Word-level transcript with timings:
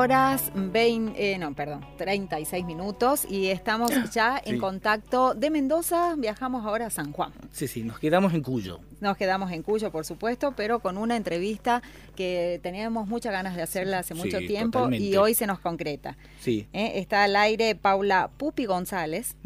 Horas, 0.00 0.50
20, 0.54 1.32
eh, 1.34 1.38
no, 1.38 1.54
perdón, 1.54 1.84
36 1.98 2.64
minutos 2.64 3.26
y 3.28 3.48
estamos 3.48 3.90
ya 4.12 4.40
en 4.44 4.54
Sí. 4.54 4.58
contacto 4.60 5.34
de 5.34 5.50
Mendoza. 5.50 6.14
Viajamos 6.16 6.64
ahora 6.64 6.86
a 6.86 6.90
San 6.90 7.12
Juan. 7.12 7.32
Sí, 7.52 7.68
sí, 7.68 7.82
nos 7.82 7.98
quedamos 7.98 8.32
en 8.32 8.42
Cuyo. 8.42 8.80
Nos 9.00 9.16
quedamos 9.18 9.52
en 9.52 9.62
Cuyo, 9.62 9.90
por 9.92 10.06
supuesto, 10.06 10.54
pero 10.56 10.80
con 10.80 10.96
una 10.96 11.16
entrevista 11.16 11.82
que 12.16 12.60
teníamos 12.62 13.08
muchas 13.08 13.32
ganas 13.32 13.54
de 13.56 13.62
hacerla 13.62 13.98
hace 13.98 14.14
Sí, 14.14 14.20
mucho 14.20 14.38
tiempo 14.38 14.78
totalmente. 14.78 15.04
y 15.06 15.16
hoy 15.16 15.34
se 15.34 15.46
nos 15.46 15.58
concreta. 15.60 16.16
Sí. 16.40 16.66
¿eh? 16.72 16.92
Está 16.96 17.24
al 17.24 17.36
aire 17.36 17.74
Paula 17.74 18.30
Pupi 18.38 18.64
González 18.64 19.36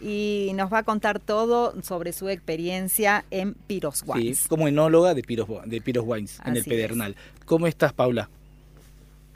y 0.00 0.50
nos 0.54 0.72
va 0.72 0.78
a 0.78 0.82
contar 0.82 1.20
todo 1.20 1.80
sobre 1.82 2.12
su 2.12 2.28
experiencia 2.28 3.24
en 3.30 3.54
Piros 3.54 3.98
sí, 3.98 4.04
Wines. 4.10 4.46
como 4.48 4.66
enóloga 4.66 5.14
de 5.14 5.22
Piros, 5.22 5.48
de 5.66 5.80
Piros 5.80 6.04
Wines 6.06 6.40
en 6.44 6.56
el 6.56 6.64
Pedernal. 6.64 7.14
¿Cómo 7.44 7.66
estás, 7.66 7.92
Paula? 7.92 8.28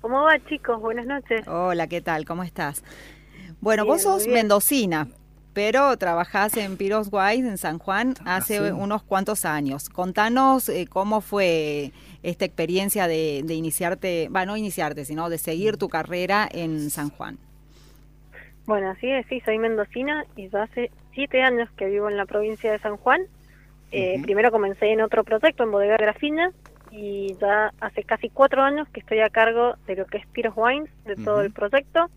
¿Cómo 0.02 0.24
va, 0.24 0.36
chicos? 0.46 0.80
Buenas 0.80 1.06
noches. 1.06 1.46
Hola, 1.46 1.86
¿qué 1.86 2.00
tal? 2.00 2.24
¿Cómo 2.24 2.42
estás? 2.42 2.82
Bueno, 3.60 3.84
Bien, 3.84 3.94
vos 3.94 4.02
sos 4.02 4.26
mendocina, 4.26 5.06
pero 5.52 5.96
trabajás 5.96 6.56
en 6.56 6.76
Piros 6.76 7.08
Wines 7.12 7.48
en 7.48 7.56
San 7.56 7.78
Juan 7.78 8.14
hace 8.26 8.58
sí. 8.58 8.72
unos 8.72 9.04
cuantos 9.04 9.44
años. 9.44 9.88
Contanos 9.88 10.68
eh, 10.68 10.88
cómo 10.90 11.20
fue 11.20 11.92
esta 12.24 12.44
experiencia 12.44 13.06
de, 13.06 13.42
de 13.44 13.54
iniciarte, 13.54 14.28
va, 14.28 14.44
no 14.44 14.56
iniciarte, 14.56 15.04
sino 15.04 15.30
de 15.30 15.38
seguir 15.38 15.76
tu 15.76 15.88
carrera 15.88 16.48
en 16.50 16.90
San 16.90 17.10
Juan. 17.10 17.38
Bueno, 18.66 18.90
así 18.90 19.08
es, 19.08 19.24
sí, 19.28 19.40
soy 19.44 19.58
mendocina 19.58 20.24
y 20.34 20.48
ya 20.48 20.64
hace 20.64 20.90
siete 21.14 21.42
años 21.42 21.70
que 21.76 21.86
vivo 21.86 22.08
en 22.10 22.16
la 22.16 22.26
provincia 22.26 22.72
de 22.72 22.80
San 22.80 22.96
Juan. 22.96 23.22
Eh. 23.92 24.20
Primero 24.22 24.50
comencé 24.50 24.90
en 24.90 25.00
otro 25.00 25.22
proyecto, 25.22 25.62
en 25.62 25.70
Bodega 25.70 25.96
Grafina, 25.96 26.50
y 26.92 27.34
ya 27.40 27.72
hace 27.80 28.04
casi 28.04 28.28
cuatro 28.28 28.62
años 28.62 28.86
que 28.90 29.00
estoy 29.00 29.20
a 29.20 29.30
cargo 29.30 29.74
de 29.86 29.96
lo 29.96 30.04
que 30.06 30.18
es 30.18 30.26
Piros 30.28 30.52
Wines, 30.56 30.90
de 31.04 31.16
todo 31.16 31.40
el 31.40 31.50
proyecto, 31.52 32.10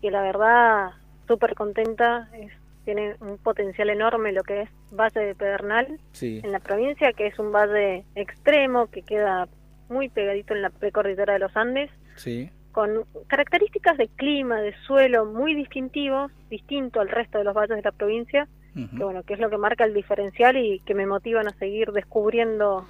y 0.00 0.08
la 0.10 0.22
verdad, 0.22 0.90
súper 1.28 1.54
contenta, 1.54 2.28
es- 2.32 2.52
tiene 2.86 3.16
un 3.20 3.36
potencial 3.38 3.90
enorme 3.90 4.32
lo 4.32 4.42
que 4.42 4.62
es 4.62 4.70
Valle 4.92 5.20
de 5.20 5.34
Pedernal, 5.34 5.98
Sí. 6.12 6.40
en 6.42 6.50
la 6.52 6.60
provincia, 6.60 7.12
que 7.12 7.26
es 7.26 7.38
un 7.38 7.52
valle 7.52 8.04
extremo 8.14 8.86
que 8.86 9.02
queda 9.02 9.48
muy 9.90 10.08
pegadito 10.08 10.54
en 10.54 10.62
la 10.62 10.70
precordillera 10.70 11.34
de 11.34 11.38
los 11.40 11.56
Andes, 11.56 11.90
Sí. 12.14 12.48
con 12.72 13.04
características 13.26 13.96
de 13.98 14.08
clima, 14.08 14.60
de 14.60 14.72
suelo 14.86 15.24
muy 15.26 15.54
distintivos, 15.54 16.30
distinto 16.48 17.00
al 17.00 17.08
resto 17.08 17.38
de 17.38 17.44
los 17.44 17.54
valles 17.54 17.76
de 17.76 17.82
la 17.82 17.92
provincia, 17.92 18.48
que 18.74 19.02
bueno, 19.04 19.22
que 19.22 19.32
es 19.34 19.40
lo 19.40 19.48
que 19.48 19.56
marca 19.56 19.84
el 19.84 19.94
diferencial 19.94 20.56
y 20.58 20.80
que 20.80 20.94
me 20.94 21.06
motivan 21.06 21.48
a 21.48 21.52
seguir 21.58 21.92
descubriendo 21.92 22.86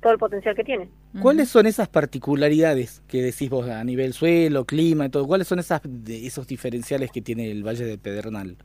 todo 0.00 0.12
el 0.12 0.18
potencial 0.18 0.54
que 0.54 0.64
tiene. 0.64 0.88
¿Cuáles 1.20 1.48
son 1.48 1.66
esas 1.66 1.88
particularidades 1.88 3.02
que 3.08 3.22
decís 3.22 3.50
vos 3.50 3.68
a 3.68 3.82
nivel 3.84 4.12
suelo, 4.12 4.64
clima 4.64 5.06
y 5.06 5.08
todo? 5.08 5.26
¿Cuáles 5.26 5.48
son 5.48 5.58
esas, 5.58 5.80
de- 5.84 6.26
esos 6.26 6.46
diferenciales 6.46 7.10
que 7.10 7.20
tiene 7.20 7.50
el 7.50 7.64
Valle 7.66 7.84
del 7.84 7.98
Pedernal? 7.98 8.56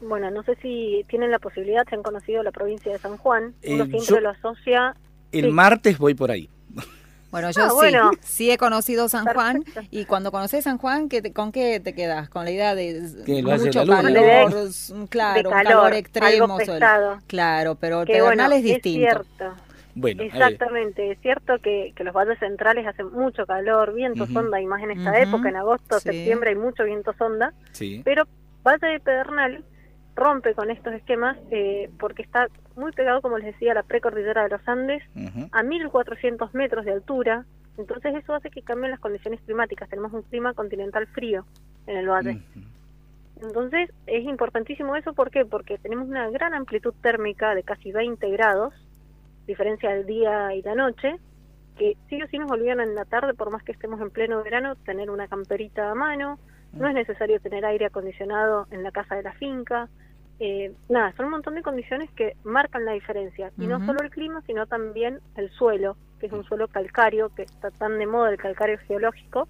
Bueno, 0.00 0.30
no 0.30 0.42
sé 0.44 0.54
si 0.62 1.04
tienen 1.08 1.30
la 1.30 1.38
posibilidad, 1.38 1.84
se 1.88 1.96
han 1.96 2.02
conocido 2.02 2.42
la 2.42 2.52
provincia 2.52 2.92
de 2.92 2.98
San 2.98 3.16
Juan, 3.18 3.54
uno 3.66 3.84
Eh, 3.84 3.88
siempre 3.88 3.98
yo- 4.00 4.20
lo 4.20 4.30
asocia 4.30 4.94
El 5.32 5.46
Sí. 5.46 5.50
martes 5.50 5.98
voy 5.98 6.14
por 6.14 6.30
ahí. 6.30 6.48
Bueno, 7.30 7.50
yo 7.50 7.64
Ah, 7.64 7.68
sí, 7.68 7.74
bueno. 7.74 8.10
sí 8.22 8.50
he 8.50 8.56
conocido 8.56 9.06
San 9.10 9.26
Juan 9.26 9.62
Perfecto. 9.62 9.88
y 9.90 10.06
cuando 10.06 10.32
conoces 10.32 10.64
San 10.64 10.78
Juan, 10.78 11.10
¿qué 11.10 11.20
te- 11.20 11.34
¿con 11.34 11.52
qué 11.52 11.78
te 11.80 11.92
quedas? 11.92 12.30
Con 12.30 12.44
la 12.46 12.50
idea 12.50 12.74
de 12.74 13.02
Que 13.26 13.34
de 13.34 13.42
mucho 13.42 13.80
calor, 13.80 14.02
De- 14.06 14.12
claro, 14.14 14.62
de 14.62 14.68
un 14.96 15.06
calor, 15.08 15.52
calor 15.52 15.92
extremo. 15.92 16.26
algo 16.44 16.46
sol- 16.64 16.78
pesado. 16.78 17.18
Claro, 17.26 17.74
pero 17.74 18.00
el 18.00 18.06
que 18.06 18.14
Pedernal 18.14 18.36
bueno, 18.50 18.54
es 18.54 18.62
distinto. 18.62 19.24
cierto. 19.36 19.54
Bueno. 20.00 20.22
Exactamente, 20.22 21.10
es 21.10 21.20
cierto 21.20 21.58
que, 21.58 21.92
que 21.96 22.04
los 22.04 22.14
valles 22.14 22.38
centrales 22.38 22.86
hacen 22.86 23.10
mucho 23.10 23.44
calor, 23.46 23.92
viento 23.94 24.24
Ujú. 24.24 24.32
sonda, 24.32 24.60
y 24.60 24.66
más 24.66 24.82
en 24.82 24.92
esta 24.92 25.20
época, 25.20 25.48
en 25.48 25.56
agosto, 25.56 25.98
sí. 25.98 26.10
septiembre, 26.12 26.50
hay 26.50 26.56
mucho 26.56 26.84
viento 26.84 27.12
sonda, 27.14 27.52
Sí. 27.72 28.02
pero 28.04 28.24
Valle 28.64 28.86
de 28.86 29.00
Pedernal 29.00 29.64
rompe 30.14 30.54
con 30.54 30.70
estos 30.70 30.92
esquemas 30.94 31.36
eh, 31.50 31.90
porque 31.98 32.22
está 32.22 32.48
muy 32.76 32.92
pegado, 32.92 33.20
como 33.22 33.38
les 33.38 33.46
decía, 33.46 33.72
a 33.72 33.74
la 33.76 33.82
precordillera 33.82 34.44
de 34.44 34.50
los 34.50 34.68
Andes, 34.68 35.02
Ujú. 35.16 35.48
a 35.50 35.62
1400 35.62 36.54
metros 36.54 36.84
de 36.84 36.92
altura, 36.92 37.44
entonces 37.76 38.14
eso 38.14 38.34
hace 38.34 38.50
que 38.50 38.62
cambien 38.62 38.90
las 38.92 39.00
condiciones 39.00 39.40
climáticas, 39.42 39.88
tenemos 39.88 40.12
un 40.12 40.22
clima 40.22 40.54
continental 40.54 41.06
frío 41.08 41.44
en 41.88 41.96
el 41.96 42.08
valle. 42.08 42.38
Entonces 43.40 43.90
es 44.06 44.24
importantísimo 44.24 44.96
eso, 44.96 45.12
¿por 45.12 45.30
qué? 45.30 45.44
Porque 45.44 45.78
tenemos 45.78 46.08
una 46.08 46.28
gran 46.30 46.54
amplitud 46.54 46.92
térmica 47.02 47.54
de 47.54 47.62
casi 47.62 47.92
20 47.92 48.28
grados, 48.30 48.74
diferencia 49.48 49.90
del 49.90 50.06
día 50.06 50.54
y 50.54 50.62
la 50.62 50.76
noche, 50.76 51.16
que 51.76 51.96
sí 52.08 52.22
o 52.22 52.26
sí 52.28 52.38
nos 52.38 52.50
olvidan 52.50 52.80
en 52.80 52.94
la 52.94 53.04
tarde, 53.04 53.34
por 53.34 53.50
más 53.50 53.62
que 53.64 53.72
estemos 53.72 54.00
en 54.00 54.10
pleno 54.10 54.42
verano, 54.44 54.76
tener 54.84 55.10
una 55.10 55.26
camperita 55.26 55.90
a 55.90 55.94
mano, 55.96 56.38
no 56.74 56.86
es 56.88 56.94
necesario 56.94 57.40
tener 57.40 57.64
aire 57.64 57.86
acondicionado 57.86 58.66
en 58.70 58.82
la 58.82 58.90
casa 58.92 59.16
de 59.16 59.22
la 59.22 59.32
finca, 59.32 59.88
eh, 60.40 60.72
nada, 60.88 61.12
son 61.16 61.26
un 61.26 61.32
montón 61.32 61.54
de 61.56 61.62
condiciones 61.62 62.08
que 62.12 62.34
marcan 62.44 62.84
la 62.84 62.92
diferencia, 62.92 63.50
y 63.58 63.66
no 63.66 63.78
solo 63.86 64.00
el 64.02 64.10
clima, 64.10 64.42
sino 64.46 64.66
también 64.66 65.18
el 65.36 65.50
suelo, 65.50 65.96
que 66.20 66.26
es 66.26 66.32
un 66.32 66.44
suelo 66.44 66.68
calcáreo, 66.68 67.30
que 67.34 67.42
está 67.42 67.70
tan 67.70 67.98
de 67.98 68.06
moda 68.06 68.30
el 68.30 68.36
calcáreo 68.38 68.78
geológico, 68.86 69.48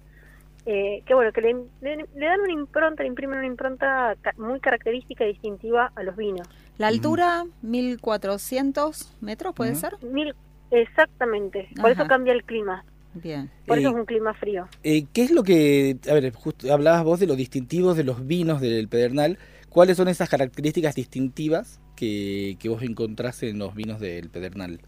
eh, 0.65 1.01
que 1.05 1.13
bueno, 1.13 1.31
que 1.31 1.41
le, 1.41 1.53
le- 1.81 2.05
le 2.15 2.25
dan 2.25 2.41
una 2.41 2.51
impronta, 2.53 3.03
le 3.03 3.09
imprimen 3.09 3.37
una 3.39 3.47
impronta 3.47 4.15
ca- 4.21 4.33
muy 4.37 4.59
característica 4.59 5.23
y 5.25 5.29
distintiva 5.29 5.91
a 5.95 6.03
los 6.03 6.15
vinos. 6.15 6.47
La 6.79 6.87
altura, 6.87 7.45
1400 7.61 9.15
metros, 9.21 9.53
¿puede 9.53 9.75
ser? 9.75 9.97
Mil, 10.01 10.33
exactamente, 10.71 11.69
por 11.81 11.91
Ajá. 11.91 12.01
eso 12.03 12.07
cambia 12.07 12.33
el 12.33 12.43
clima, 12.43 12.85
Bien. 13.13 13.51
por 13.67 13.77
eso 13.79 13.89
Eh, 13.89 13.91
es 13.91 13.95
un 13.97 14.05
clima 14.05 14.33
frío. 14.33 14.67
Eh, 14.83 15.05
¿Qué 15.13 15.23
es 15.23 15.31
lo 15.31 15.43
que, 15.43 15.97
a 16.09 16.13
ver, 16.13 16.33
justo 16.33 16.73
hablabas 16.73 17.03
vos 17.03 17.19
de 17.19 17.27
los 17.27 17.37
distintivos 17.37 17.97
de 17.97 18.03
los 18.05 18.25
vinos 18.25 18.61
del 18.61 18.87
Pedernal? 18.87 19.37
¿Cuáles 19.69 19.97
son 19.97 20.07
esas 20.07 20.29
características 20.29 20.95
distintivas 20.95 21.81
que, 21.95 22.57
que 22.59 22.69
vos 22.69 22.81
encontrás 22.81 23.43
en 23.43 23.59
los 23.59 23.75
vinos 23.75 23.99
del 23.99 24.29
Pedernal? 24.29 24.79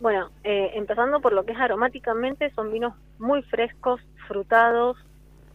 Bueno, 0.00 0.30
eh, 0.44 0.70
empezando 0.74 1.20
por 1.20 1.32
lo 1.32 1.44
que 1.44 1.52
es 1.52 1.58
aromáticamente, 1.58 2.50
son 2.54 2.72
vinos 2.72 2.94
muy 3.18 3.42
frescos, 3.42 4.00
frutados, 4.28 4.96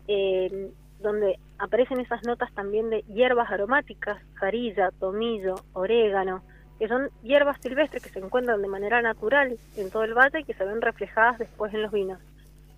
eh, 0.08 0.70
donde 1.04 1.38
aparecen 1.60 2.00
esas 2.00 2.24
notas 2.24 2.52
también 2.54 2.90
de 2.90 3.02
hierbas 3.02 3.52
aromáticas, 3.52 4.20
jarilla, 4.36 4.90
tomillo, 5.00 5.56
orégano, 5.74 6.42
que 6.80 6.88
son 6.88 7.10
hierbas 7.22 7.62
silvestres 7.62 8.02
que 8.02 8.10
se 8.10 8.20
encuentran 8.20 8.62
de 8.62 8.68
manera 8.68 9.02
natural 9.02 9.58
en 9.78 9.92
todo 9.92 10.04
el 10.04 10.16
valle 10.16 10.40
y 10.40 10.44
que 10.44 10.56
se 10.56 10.66
ven 10.66 10.82
reflejadas 10.82 11.38
después 11.38 11.72
en 11.74 11.84
los 11.84 11.92
vinos. 11.92 12.20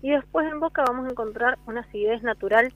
Y 0.02 0.10
después 0.10 0.46
en 0.46 0.60
boca 0.60 0.84
vamos 0.86 1.06
a 1.06 1.10
encontrar 1.10 1.58
una 1.66 1.80
acidez 1.80 2.22
natural 2.22 2.72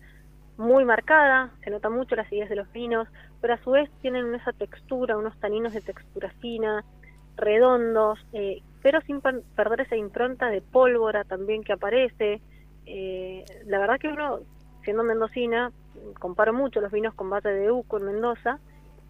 muy 0.57 0.85
marcada, 0.85 1.51
se 1.63 1.71
nota 1.71 1.91
mucho 1.91 2.17
la 2.17 2.23
acidez 2.23 2.49
de 2.49 2.57
los 2.57 2.71
vinos, 2.73 3.09
pero 3.41 3.55
a 3.55 3.59
su 3.59 3.71
vez 3.71 3.91
tienen 4.01 4.35
esa 4.35 4.53
textura, 4.53 5.17
unos 5.17 5.39
taninos 5.41 5.73
de 5.73 5.81
textura 5.81 6.31
fina, 6.41 6.85
redondos, 7.37 8.19
eh, 8.33 8.63
pero 8.83 9.01
sin 9.03 9.21
per- 9.21 9.43
perder 9.57 9.83
esa 9.83 9.97
impronta 9.97 10.49
de 10.49 10.61
pólvora 10.63 11.25
también 11.25 11.63
que 11.63 11.73
aparece. 11.73 12.41
Eh, 12.87 13.45
la 13.67 13.79
verdad 13.79 13.99
que 13.99 14.09
uno, 14.09 14.41
siendo 14.85 15.03
mendocina, 15.03 15.73
comparo 16.19 16.53
mucho 16.53 16.81
los 16.81 16.93
vinos 16.93 17.15
con 17.15 17.31
Valle 17.31 17.51
de 17.51 17.71
Uco 17.71 17.99
en 17.99 18.07
Mendoza, 18.07 18.59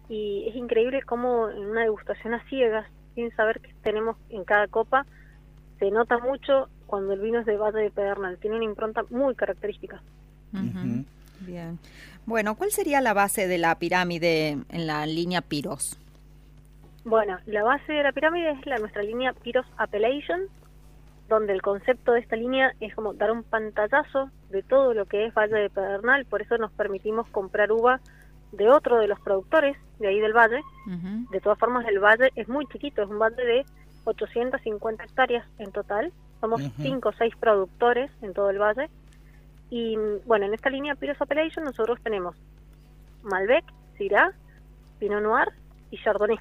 y 0.09 0.45
es 0.49 0.55
increíble 0.55 1.01
cómo 1.03 1.49
en 1.49 1.65
una 1.65 1.81
degustación 1.81 2.33
a 2.33 2.43
ciegas, 2.49 2.87
sin 3.15 3.33
saber 3.35 3.61
qué 3.61 3.73
tenemos 3.81 4.17
en 4.29 4.43
cada 4.43 4.67
copa, 4.67 5.05
se 5.79 5.89
nota 5.91 6.17
mucho 6.17 6.69
cuando 6.85 7.13
el 7.13 7.21
vino 7.21 7.39
es 7.39 7.45
de 7.45 7.57
Valle 7.57 7.79
de 7.79 7.91
Pedernal, 7.91 8.37
tiene 8.37 8.57
una 8.57 8.65
impronta 8.65 9.03
muy 9.09 9.35
característica. 9.35 10.01
Ujú. 10.53 11.05
Bien. 11.39 11.79
Bueno, 12.25 12.55
¿cuál 12.55 12.71
sería 12.71 13.01
la 13.01 13.13
base 13.13 13.47
de 13.47 13.57
la 13.57 13.75
pirámide 13.75 14.57
en 14.69 14.87
la 14.87 15.05
línea 15.05 15.41
Piros? 15.41 15.97
Bueno, 17.03 17.39
la 17.47 17.63
base 17.63 17.93
de 17.93 18.03
la 18.03 18.11
pirámide 18.11 18.51
es 18.51 18.65
la 18.67 18.77
nuestra 18.77 19.01
línea 19.01 19.33
Piros 19.33 19.65
Appellation, 19.77 20.41
donde 21.31 21.53
el 21.53 21.61
concepto 21.61 22.11
de 22.11 22.19
esta 22.19 22.35
línea 22.35 22.73
es 22.81 22.93
como 22.93 23.13
dar 23.13 23.31
un 23.31 23.43
pantallazo 23.43 24.29
de 24.49 24.63
todo 24.63 24.93
lo 24.93 25.05
que 25.05 25.25
es 25.25 25.33
Valle 25.33 25.55
de 25.55 25.69
Pedernal, 25.69 26.25
por 26.25 26.41
eso 26.41 26.57
nos 26.57 26.71
permitimos 26.73 27.25
comprar 27.29 27.71
uva 27.71 28.01
de 28.51 28.69
otro 28.69 28.99
de 28.99 29.07
los 29.07 29.17
productores 29.21 29.77
de 29.99 30.09
ahí 30.09 30.19
del 30.19 30.33
valle. 30.33 30.61
De 31.31 31.39
todas 31.39 31.57
formas, 31.57 31.87
el 31.87 31.99
valle 31.99 32.31
es 32.35 32.49
muy 32.49 32.65
chiquito, 32.67 33.01
es 33.01 33.09
un 33.09 33.17
valle 33.17 33.41
de 33.43 33.65
850 34.03 35.05
hectáreas 35.05 35.45
en 35.57 35.71
total. 35.71 36.11
Somos 36.41 36.61
Ujú. 36.61 36.71
cinco 36.81 37.09
o 37.09 37.13
seis 37.13 37.33
productores 37.39 38.11
en 38.21 38.33
todo 38.33 38.49
el 38.49 38.57
valle. 38.59 38.89
Y 39.69 39.95
bueno, 40.25 40.47
en 40.47 40.53
esta 40.53 40.69
línea 40.69 40.95
Piros 40.95 41.21
Appellation 41.21 41.63
nosotros 41.63 41.97
tenemos 42.03 42.35
Malbec, 43.23 43.63
Syrah, 43.97 44.33
Pinot 44.99 45.23
Noir 45.23 45.47
y 45.91 45.97
Chardonnay. 45.97 46.39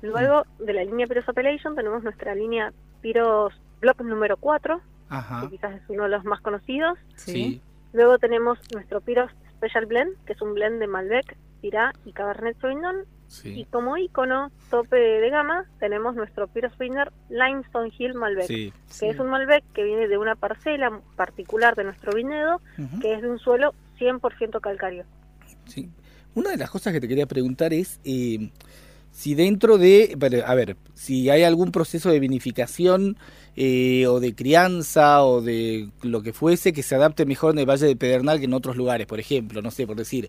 Luego 0.00 0.44
de 0.60 0.72
la 0.72 0.84
línea 0.84 1.08
Piros 1.08 1.28
Appellation 1.28 1.74
tenemos 1.74 2.04
nuestra 2.04 2.36
línea 2.36 2.72
Piros 3.02 3.52
Block 3.80 4.00
número 4.00 4.36
4, 4.38 4.80
Ajá. 5.10 5.42
que 5.42 5.50
quizás 5.56 5.74
es 5.74 5.82
uno 5.88 6.04
de 6.04 6.08
los 6.08 6.24
más 6.24 6.40
conocidos. 6.40 6.98
Sí. 7.16 7.60
Luego 7.92 8.18
tenemos 8.18 8.58
nuestro 8.72 9.00
Piros 9.02 9.30
Special 9.58 9.84
Blend, 9.86 10.16
que 10.24 10.32
es 10.32 10.40
un 10.40 10.54
blend 10.54 10.78
de 10.80 10.86
Malbec, 10.86 11.36
Syrah 11.60 11.92
y 12.06 12.12
Cabernet 12.12 12.58
Sauvignon. 12.60 12.96
Y 13.00 13.34
Sí. 13.34 13.66
como 13.70 13.96
icono 13.96 14.50
tope 14.70 14.96
de 14.96 15.30
gama 15.30 15.64
tenemos 15.80 16.14
nuestro 16.14 16.48
Piros 16.48 16.72
Winner 16.78 17.10
Limestone 17.30 17.90
Hill 17.98 18.12
Malbec, 18.14 18.44
Sí. 18.46 18.72
que 19.00 19.08
es 19.08 19.18
un 19.18 19.30
Malbec 19.30 19.64
que 19.72 19.84
viene 19.84 20.06
de 20.06 20.18
una 20.18 20.34
parcela 20.36 21.00
particular 21.16 21.74
de 21.74 21.84
nuestro 21.84 22.12
viñedo, 22.12 22.60
que 23.00 23.14
es 23.14 23.22
de 23.22 23.30
un 23.30 23.38
suelo 23.38 23.74
100% 23.98 24.60
calcáreo. 24.60 25.04
Sí. 25.66 25.90
Una 26.34 26.50
de 26.50 26.56
las 26.58 26.70
cosas 26.70 26.92
que 26.92 27.00
te 27.00 27.08
quería 27.08 27.26
preguntar 27.26 27.72
es 27.72 28.00
eh, 28.04 28.50
si 29.12 29.34
dentro 29.34 29.78
de, 29.78 30.16
pero, 30.18 30.44
a 30.46 30.54
ver, 30.54 30.76
si 30.94 31.30
hay 31.30 31.44
algún 31.44 31.70
proceso 31.72 32.10
de 32.10 32.20
vinificación 32.20 33.16
eh, 33.56 34.06
o 34.06 34.20
de 34.20 34.34
crianza 34.34 35.22
o 35.24 35.42
de 35.42 35.88
lo 36.02 36.22
que 36.22 36.32
fuese 36.32 36.72
que 36.72 36.82
se 36.82 36.94
adapte 36.96 37.26
mejor 37.26 37.52
en 37.52 37.60
el 37.60 37.66
Valle 37.70 37.86
de 37.86 37.96
Pedernal 37.96 38.38
que 38.38 38.46
en 38.46 38.54
otros 38.54 38.76
lugares, 38.76 39.06
por 39.06 39.20
ejemplo, 39.20 39.62
no 39.62 39.70
sé, 39.70 39.86
por 39.86 39.96
decir 39.96 40.28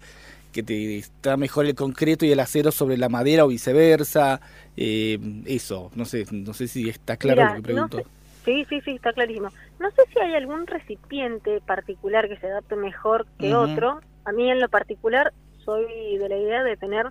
que 0.51 0.61
te 0.63 0.97
está 0.97 1.35
mejor 1.37 1.65
el 1.65 1.75
concreto 1.75 2.25
y 2.25 2.31
el 2.31 2.39
acero 2.39 2.71
sobre 2.71 2.97
la 2.97 3.09
madera 3.09 3.45
o 3.45 3.47
viceversa, 3.47 4.39
eh, 4.77 5.17
eso, 5.45 5.89
no 5.95 6.05
sé, 6.05 6.25
no 6.31 6.53
sé 6.53 6.67
si 6.67 6.89
está 6.89 7.17
claro 7.17 7.41
Mira, 7.41 7.49
lo 7.55 7.55
que 7.55 7.61
no 7.73 7.87
pregunto. 7.87 7.97
sé- 7.97 8.05
sí, 8.45 8.65
sí, 8.69 8.81
sí, 8.81 8.91
está 8.91 9.13
clarísimo. 9.13 9.49
No 9.79 9.89
sé 9.91 10.01
si 10.13 10.19
hay 10.19 10.35
algún 10.35 10.67
recipiente 10.67 11.61
particular 11.61 12.27
que 12.27 12.37
se 12.37 12.47
adapte 12.47 12.75
mejor 12.75 13.25
que 13.39 13.53
otro. 13.55 13.99
A 14.25 14.31
mí 14.31 14.49
en 14.51 14.59
lo 14.59 14.69
particular 14.69 15.33
soy 15.65 16.17
de 16.17 16.29
la 16.29 16.37
idea 16.37 16.63
de 16.63 16.77
tener 16.77 17.07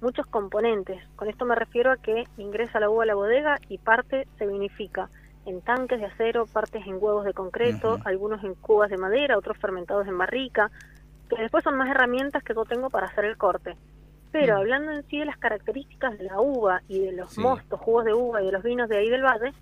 muchos 0.00 0.26
componentes. 0.26 1.02
Con 1.16 1.28
esto 1.28 1.44
me 1.44 1.54
refiero 1.54 1.90
a 1.92 1.96
que 1.96 2.24
ingresa 2.36 2.80
la 2.80 2.90
uva 2.90 3.04
a 3.04 3.06
la 3.06 3.14
bodega 3.14 3.58
y 3.68 3.78
parte 3.78 4.26
se 4.38 4.46
vinifica 4.46 5.10
en 5.46 5.62
tanques 5.62 5.98
de 6.00 6.06
acero, 6.06 6.46
partes 6.46 6.86
en 6.86 6.94
huevos 7.00 7.24
de 7.24 7.32
concreto, 7.32 7.98
algunos 8.04 8.42
en 8.44 8.54
cubas 8.56 8.90
de 8.90 8.98
madera, 8.98 9.38
otros 9.38 9.56
fermentados 9.58 10.06
en 10.06 10.18
barrica, 10.18 10.70
que 11.28 11.40
después 11.40 11.64
son 11.64 11.76
más 11.76 11.88
herramientas 11.90 12.42
que 12.42 12.54
yo 12.54 12.64
tengo 12.64 12.90
para 12.90 13.06
hacer 13.06 13.24
el 13.24 13.36
corte. 13.36 13.76
Pero 14.32 14.54
Mm. 14.56 14.58
hablando 14.58 14.92
en 14.92 15.02
sí 15.08 15.18
de 15.18 15.24
las 15.24 15.38
características 15.38 16.18
de 16.18 16.24
la 16.24 16.40
uva 16.40 16.82
y 16.88 17.00
de 17.00 17.12
los 17.12 17.32
Sí. 17.32 17.40
mostos, 17.40 17.80
jugos 17.80 18.04
de 18.04 18.14
uva 18.14 18.42
y 18.42 18.46
de 18.46 18.52
los 18.52 18.62
vinos 18.62 18.88
de 18.88 18.98
ahí 18.98 19.08
del 19.08 19.22
valle, 19.22 19.52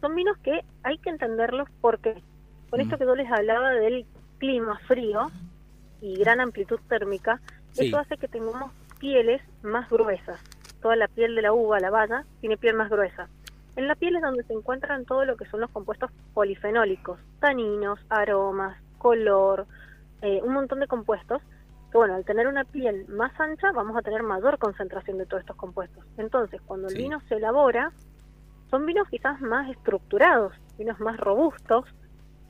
son 0.00 0.14
vinos 0.14 0.36
que 0.42 0.60
hay 0.82 0.98
que 0.98 1.10
entenderlos 1.10 1.68
porque 1.80 2.22
con 2.70 2.80
Mm. 2.80 2.82
esto 2.84 2.98
que 2.98 3.04
yo 3.04 3.14
les 3.14 3.30
hablaba 3.30 3.70
del 3.70 4.06
clima 4.38 4.78
frío 4.86 5.30
y 6.00 6.14
gran 6.18 6.40
amplitud 6.40 6.80
térmica, 6.88 7.40
Sí. 7.72 7.86
eso 7.86 7.98
hace 7.98 8.16
que 8.18 8.28
tengamos 8.28 8.72
pieles 9.02 9.42
más 9.64 9.90
gruesas. 9.90 10.40
Toda 10.80 10.94
la 10.94 11.08
piel 11.08 11.34
de 11.34 11.42
la 11.42 11.52
uva, 11.52 11.80
la 11.80 11.90
baya, 11.90 12.24
tiene 12.40 12.56
piel 12.56 12.76
más 12.76 12.88
gruesa. 12.88 13.28
En 13.74 13.88
la 13.88 13.96
piel 13.96 14.14
es 14.14 14.22
donde 14.22 14.44
se 14.44 14.52
encuentran 14.52 15.04
todo 15.04 15.24
lo 15.24 15.36
que 15.36 15.44
son 15.46 15.60
los 15.60 15.70
compuestos 15.70 16.12
polifenólicos, 16.34 17.18
taninos, 17.40 17.98
aromas, 18.08 18.80
color, 18.98 19.66
eh, 20.20 20.40
un 20.44 20.52
montón 20.52 20.78
de 20.78 20.86
compuestos 20.86 21.42
que 21.90 21.98
bueno, 21.98 22.14
al 22.14 22.24
tener 22.24 22.46
una 22.46 22.64
piel 22.64 23.06
más 23.08 23.38
ancha 23.40 23.72
vamos 23.72 23.96
a 23.96 24.02
tener 24.02 24.22
mayor 24.22 24.56
concentración 24.58 25.18
de 25.18 25.26
todos 25.26 25.40
estos 25.40 25.56
compuestos. 25.56 26.04
Entonces, 26.16 26.60
cuando 26.64 26.86
el 26.86 26.94
Sí. 26.94 27.02
vino 27.02 27.20
se 27.28 27.34
elabora, 27.34 27.90
son 28.70 28.86
vinos 28.86 29.08
quizás 29.10 29.40
más 29.40 29.68
estructurados, 29.68 30.54
vinos 30.78 30.98
más 31.00 31.18
robustos, 31.18 31.84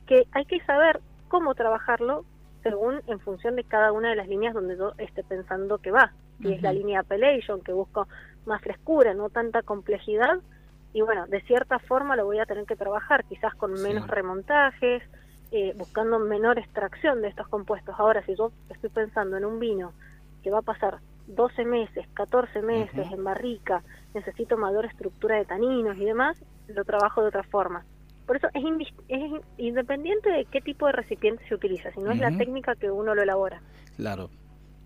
que 0.06 0.28
hay 0.32 0.44
que 0.44 0.60
saber 0.66 1.00
cómo 1.28 1.54
trabajarlo 1.54 2.24
según 2.62 3.00
en 3.06 3.18
función 3.20 3.56
de 3.56 3.64
cada 3.64 3.90
una 3.90 4.10
de 4.10 4.16
las 4.16 4.28
líneas 4.28 4.54
donde 4.54 4.76
yo 4.76 4.92
esté 4.98 5.24
pensando 5.24 5.78
que 5.78 5.90
va. 5.90 6.12
Si 6.42 6.52
es 6.54 6.62
la 6.62 6.72
línea 6.72 7.00
Appellation, 7.00 7.60
que 7.62 7.72
busco 7.72 8.08
más 8.46 8.60
frescura, 8.62 9.14
no 9.14 9.30
tanta 9.30 9.62
complejidad, 9.62 10.38
y 10.92 11.00
bueno, 11.00 11.26
de 11.26 11.40
cierta 11.42 11.78
forma 11.78 12.16
lo 12.16 12.24
voy 12.24 12.38
a 12.38 12.46
tener 12.46 12.66
que 12.66 12.76
trabajar, 12.76 13.24
quizás 13.24 13.54
con 13.54 13.76
Sí. 13.76 13.82
menos 13.82 14.06
remontajes, 14.08 15.02
eh, 15.52 15.74
buscando 15.76 16.18
menor 16.18 16.58
extracción 16.58 17.22
de 17.22 17.28
estos 17.28 17.46
compuestos. 17.48 17.94
Ahora, 17.98 18.24
si 18.26 18.34
yo 18.34 18.52
estoy 18.70 18.90
pensando 18.90 19.36
en 19.36 19.44
un 19.44 19.58
vino 19.58 19.92
que 20.42 20.50
va 20.50 20.58
a 20.58 20.62
pasar 20.62 20.98
12 21.28 21.64
meses, 21.64 22.06
14 22.14 22.62
meses 22.62 23.06
en 23.12 23.22
barrica, 23.22 23.82
necesito 24.14 24.56
mayor 24.56 24.84
estructura 24.86 25.36
de 25.36 25.44
taninos 25.44 25.96
y 25.96 26.04
demás, 26.04 26.36
lo 26.68 26.84
trabajo 26.84 27.22
de 27.22 27.28
otra 27.28 27.42
forma. 27.44 27.84
Por 28.26 28.36
eso 28.36 28.48
es, 28.54 28.64
es 29.08 29.18
in- 29.20 29.40
independiente 29.58 30.30
de 30.30 30.44
qué 30.46 30.60
tipo 30.60 30.86
de 30.86 30.92
recipiente 30.92 31.46
se 31.48 31.54
utiliza, 31.54 31.90
sino 31.92 32.10
es 32.10 32.18
la 32.18 32.30
técnica 32.38 32.74
que 32.74 32.90
uno 32.90 33.14
lo 33.14 33.22
elabora. 33.22 33.60
Claro. 33.96 34.30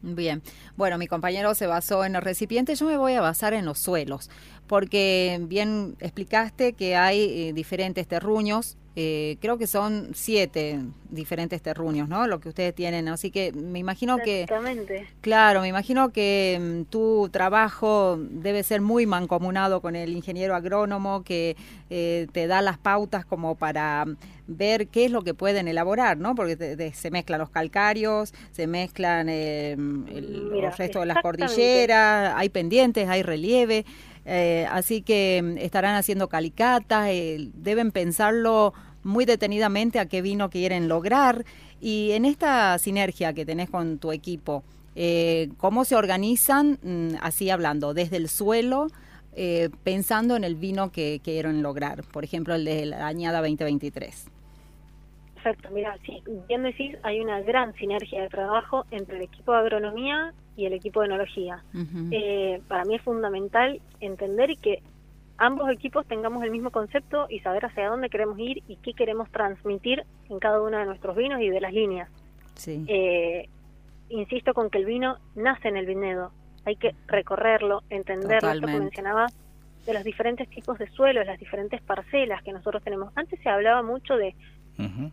Bien, 0.03 0.43
bueno, 0.76 0.99
mi 0.99 1.07
compañero 1.07 1.55
se 1.55 1.67
basó 1.67 2.05
en 2.05 2.17
el 2.17 2.23
recipiente, 2.23 2.75
yo 2.75 2.87
me 2.87 2.97
voy 2.97 3.15
a 3.15 3.21
basar 3.21 3.55
en 3.55 3.65
los 3.65 3.79
suelos, 3.79 4.31
porque 4.67 5.41
bien 5.43 5.97
explicaste 6.00 6.75
que 6.75 6.97
hay 6.97 7.49
eh, 7.49 7.53
diferentes 7.53 8.07
terruños, 8.07 8.76
eh, 8.97 9.37
creo 9.41 9.59
que 9.59 9.67
son 9.67 10.11
siete 10.15 10.81
diferentes 11.11 11.61
terruños, 11.62 12.09
¿no? 12.09 12.26
Lo 12.26 12.41
que 12.41 12.49
ustedes 12.49 12.75
tienen, 12.75 13.09
así 13.09 13.31
que 13.31 13.53
me 13.53 13.79
imagino 13.79 14.23
que, 14.23 14.43
Exactamente. 14.43 15.07
claro, 15.21 15.61
me 15.61 15.69
imagino 15.69 16.11
que 16.12 16.59
mm, 16.61 16.91
tu 16.91 17.29
trabajo 17.31 18.19
debe 18.19 18.62
ser 18.62 18.81
muy 18.81 19.07
mancomunado 19.07 19.81
con 19.83 19.97
el 19.97 20.12
ingeniero 20.17 20.55
agrónomo 20.55 21.23
que 21.25 21.57
eh, 21.91 22.26
te 22.33 22.47
da 22.47 22.62
las 22.62 22.79
pautas 22.79 23.25
como 23.26 23.55
para 23.55 24.05
mm, 24.07 24.17
ver 24.49 24.88
qué 24.88 25.05
es 25.07 25.11
lo 25.11 25.23
que 25.23 25.35
pueden 25.35 25.69
elaborar, 25.69 26.17
¿no? 26.17 26.35
Porque 26.35 26.57
te- 26.57 26.76
te- 26.76 26.93
se 26.93 27.11
mezclan 27.11 27.41
los 27.41 27.50
calcáreos, 27.50 28.33
se 28.53 28.67
mezclan 28.67 29.29
eh, 29.29 29.73
el, 29.73 30.49
Mira, 30.50 30.69
los 30.69 30.79
restos 30.79 31.03
de 31.03 31.07
las 31.07 31.19
cordilleras, 31.19 32.35
hay 32.37 32.49
pendientes, 32.49 33.09
hay 33.09 33.23
relieve, 33.23 33.85
eh, 34.26 34.66
así 34.71 35.02
que 35.02 35.40
mm, 35.42 35.59
estarán 35.59 35.95
haciendo 35.95 36.28
calicatas, 36.28 37.09
eh, 37.09 37.49
deben 37.54 37.92
pensarlo 37.92 38.75
muy 39.04 39.25
detenidamente 39.25 40.00
a 40.00 40.06
qué 40.06 40.21
vino 40.21 40.50
quieren 40.50 40.88
lograr 40.88 41.45
y 41.80 42.12
en 42.12 42.25
esta 42.25 42.76
sinergia 42.78 43.33
que 43.33 43.47
tenés 43.47 43.71
con 43.71 43.99
tu 43.99 44.12
equipo, 44.12 44.64
eh, 44.95 45.50
¿cómo 45.59 45.85
se 45.85 45.95
organizan, 45.95 46.78
mm, 46.83 47.16
así 47.21 47.50
hablando, 47.50 47.95
desde 47.95 48.16
el 48.16 48.28
suelo, 48.28 48.88
eh, 49.35 49.68
pensando 49.85 50.37
en 50.37 50.45
el 50.45 50.56
vino 50.56 50.90
que 50.90 51.21
quieren 51.23 51.62
lograr? 51.62 52.02
Por 52.12 52.25
ejemplo, 52.25 52.54
el 52.54 52.64
de 52.64 52.87
la 52.87 53.06
añada 53.06 53.40
2023. 53.40 54.28
Perfecto, 55.35 55.68
mira, 55.71 55.97
sí, 56.04 56.23
bien 56.49 56.62
decís, 56.62 56.97
hay 57.02 57.21
una 57.21 57.40
gran 57.42 57.75
sinergia 57.75 58.23
de 58.23 58.28
trabajo 58.28 58.85
entre 58.90 59.18
el 59.18 59.23
equipo 59.23 59.52
de 59.52 59.59
agronomía 59.59 60.35
y 60.57 60.67
el 60.67 60.73
equipo 60.73 61.01
de 61.01 61.07
enología. 61.07 61.63
Eh, 62.11 62.61
para 62.69 62.85
mí 62.85 62.95
es 62.97 63.03
fundamental 63.03 63.81
entender 64.01 64.51
y 64.51 64.57
que 64.57 64.83
ambos 65.39 65.71
equipos 65.71 66.07
tengamos 66.07 66.43
el 66.45 66.51
mismo 66.51 66.71
concepto 66.71 67.27
y 67.29 67.41
saber 67.41 67.67
hacia 67.67 67.89
dónde 67.89 68.09
queremos 68.09 68.39
ir 68.39 68.63
y 68.67 68.77
qué 68.77 68.95
queremos 68.95 69.31
transmitir 69.31 70.05
en 70.31 70.39
cada 70.39 70.61
uno 70.61 70.79
de 70.79 70.87
nuestros 70.87 71.17
vinos 71.17 71.41
y 71.41 71.49
de 71.49 71.61
las 71.61 71.73
líneas. 71.73 72.09
sí. 72.55 72.85
Eh, 72.89 73.49
insisto 74.09 74.55
con 74.55 74.71
que 74.71 74.79
el 74.79 74.85
vino 74.85 75.19
nace 75.35 75.69
en 75.69 75.77
el 75.77 75.87
viñedo. 75.87 76.31
hay 76.65 76.77
que 76.77 76.95
recorrerlo, 77.07 77.83
entenderlo, 77.91 78.51
esto 78.51 78.67
que 78.67 78.79
mencionaba 78.79 79.27
de 79.85 79.95
los 79.95 80.03
diferentes 80.03 80.49
tipos 80.49 80.79
de 80.79 80.89
suelos, 80.91 81.27
las 81.27 81.39
diferentes 81.39 81.81
parcelas 81.81 82.43
que 82.43 82.53
nosotros 82.53 82.83
tenemos. 82.83 83.13
Antes 83.15 83.41
se 83.41 83.49
hablaba 83.49 83.83
mucho 83.83 84.17
de 84.17 84.35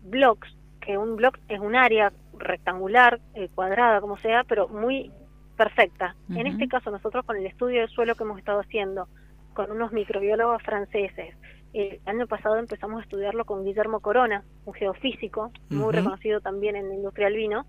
blocks, 0.03 0.49
que 0.81 0.97
un 0.97 1.15
block 1.15 1.37
es 1.47 1.59
un 1.59 1.75
área 1.75 2.11
rectangular, 2.37 3.19
eh, 3.35 3.49
cuadrada, 3.53 4.01
como 4.01 4.17
sea, 4.17 4.43
pero 4.43 4.67
muy 4.67 5.11
perfecta. 5.57 6.15
En 6.29 6.47
este 6.47 6.67
caso, 6.67 6.91
nosotros 6.91 7.25
con 7.25 7.37
el 7.37 7.45
estudio 7.45 7.81
de 7.81 7.87
suelo 7.87 8.15
que 8.15 8.23
hemos 8.23 8.39
estado 8.39 8.59
haciendo 8.59 9.07
con 9.53 9.71
unos 9.71 9.91
microbiólogos 9.91 10.61
franceses, 10.63 11.35
el 11.73 11.99
año 12.05 12.27
pasado 12.27 12.57
empezamos 12.57 12.99
a 12.99 13.03
estudiarlo 13.03 13.45
con 13.45 13.63
Guillermo 13.65 13.99
Corona, 13.99 14.43
un 14.65 14.73
geofísico 14.73 15.51
muy 15.69 15.91
reconocido 15.93 16.39
también 16.41 16.75
en 16.75 16.89
la 16.89 16.95
industria 16.95 17.27
del 17.27 17.37
vino. 17.37 17.65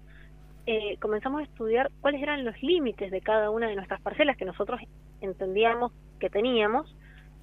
Eh, 0.67 0.97
comenzamos 1.00 1.41
a 1.41 1.45
estudiar 1.45 1.91
cuáles 2.00 2.23
eran 2.23 2.45
los 2.45 2.61
límites 2.62 3.11
de 3.11 3.21
cada 3.21 3.50
una 3.50 3.69
de 3.69 3.76
nuestras 3.76 4.00
parcelas 4.00 4.37
que 4.37 4.45
nosotros 4.45 4.81
entendíamos 5.21 5.93
que 6.21 6.31
teníamos. 6.31 6.97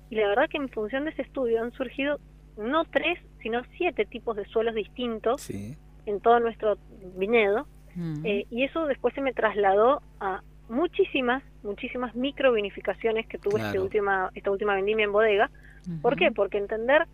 Y 0.10 0.16
la 0.16 0.28
verdad 0.28 0.50
que 0.50 0.58
en 0.58 0.70
función 0.70 1.06
de 1.06 1.12
ese 1.12 1.22
estudio 1.24 1.62
han 1.62 1.72
surgido 1.72 2.20
no 2.58 2.84
tres, 2.86 3.20
sino 3.42 3.62
siete 3.78 4.06
tipos 4.06 4.36
de 4.36 4.46
suelos 4.46 4.76
distintos 4.76 5.42
Sí. 5.42 5.78
en 6.06 6.20
todo 6.20 6.40
nuestro 6.40 6.78
viñedo. 7.16 7.68
Mm. 7.96 8.26
Eh, 8.26 8.46
y 8.50 8.64
eso 8.64 8.86
después 8.86 9.14
se 9.14 9.22
me 9.22 9.34
trasladó 9.34 10.02
a 10.20 10.42
muchísimas, 10.70 11.44
muchísimas 11.64 12.16
microvinificaciones 12.16 13.28
que 13.28 13.38
tuve 13.38 13.60
este 13.60 13.72
Claro. 13.72 13.84
última, 13.84 14.32
esta 14.34 14.52
última 14.52 14.76
vendimia 14.76 15.06
en 15.06 15.12
bodega. 15.12 15.50
¿Por 16.02 16.16
qué? 16.16 16.32
Porque 16.32 16.58
entender, 16.58 17.08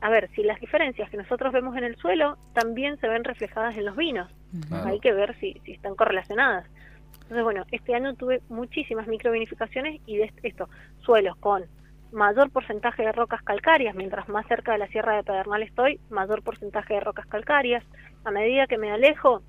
a 0.00 0.10
ver, 0.10 0.28
si 0.34 0.42
las 0.42 0.60
diferencias 0.60 1.10
que 1.10 1.16
nosotros 1.16 1.52
vemos 1.52 1.76
en 1.76 1.84
el 1.84 1.96
suelo 1.96 2.36
también 2.52 2.98
se 3.00 3.08
ven 3.08 3.24
reflejadas 3.24 3.76
en 3.76 3.86
los 3.86 3.96
vinos. 3.96 4.30
Claro. 4.68 4.88
Hay 4.88 5.00
que 5.00 5.12
ver 5.12 5.34
si, 5.40 5.60
si 5.64 5.72
están 5.72 5.94
correlacionadas. 5.94 6.66
Entonces, 7.14 7.42
bueno, 7.42 7.64
este 7.72 7.94
año 7.94 8.14
tuve 8.14 8.40
muchísimas 8.48 9.08
microvinificaciones 9.08 10.00
y 10.06 10.18
de 10.18 10.32
esto, 10.42 10.68
suelos 11.00 11.36
con 11.38 11.64
mayor 12.12 12.50
porcentaje 12.50 13.02
de 13.02 13.12
rocas 13.12 13.42
calcáreas, 13.42 13.96
mientras 13.96 14.28
más 14.28 14.46
cerca 14.46 14.72
de 14.72 14.78
la 14.78 14.86
Sierra 14.88 15.16
de 15.16 15.24
Pedernal 15.24 15.62
estoy, 15.62 15.98
mayor 16.08 16.42
porcentaje 16.42 16.94
de 16.94 17.00
rocas 17.00 17.26
calcáreas. 17.26 17.82
A 18.24 18.30
medida 18.30 18.66
que 18.68 18.78
me 18.78 18.92
alejo 18.92 19.42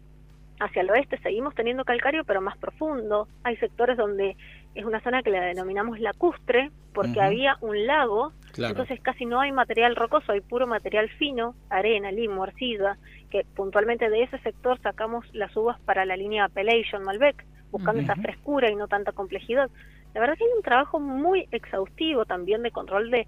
hacia 0.60 0.82
el 0.82 0.90
oeste 0.90 1.18
seguimos 1.20 1.54
teniendo 1.56 1.86
calcario, 1.86 2.24
pero 2.24 2.42
más 2.42 2.58
profundo. 2.58 3.28
Hay 3.44 3.58
sectores 3.58 3.98
donde 3.98 4.36
es 4.76 4.86
una 4.86 5.02
zona 5.02 5.24
que 5.24 5.30
la 5.30 5.42
denominamos 5.42 6.00
lacustre, 6.00 6.72
porque 6.94 7.22
había 7.22 7.58
un 7.62 7.86
lago 7.86 8.34
Claro. 8.54 8.72
entonces 8.72 9.00
casi 9.02 9.26
no 9.26 9.40
hay 9.40 9.52
material 9.52 9.96
rocoso, 9.96 10.32
hay 10.32 10.42
puro 10.42 10.66
material 10.66 11.10
fino, 11.20 11.54
arena, 11.70 12.12
limo, 12.12 12.44
arcilla, 12.44 12.98
que 13.30 13.46
puntualmente 13.56 14.10
de 14.10 14.24
ese 14.24 14.40
sector 14.40 14.80
sacamos 14.82 15.26
las 15.34 15.56
uvas 15.56 15.80
para 15.82 16.06
la 16.06 16.18
línea 16.18 16.46
Appellation 16.46 17.04
Malbec, 17.04 17.46
buscando 17.72 18.02
esa 18.02 18.16
frescura 18.16 18.72
y 18.72 18.76
no 18.76 18.88
tanta 18.88 19.12
complejidad. 19.12 19.70
La 20.16 20.22
verdad 20.22 20.36
que 20.38 20.46
hay 20.46 20.58
un 20.58 20.64
trabajo 20.64 21.00
muy 21.00 21.48
exhaustivo 21.52 22.26
también 22.26 22.64
de 22.64 22.72
control 22.72 23.12
de 23.12 23.28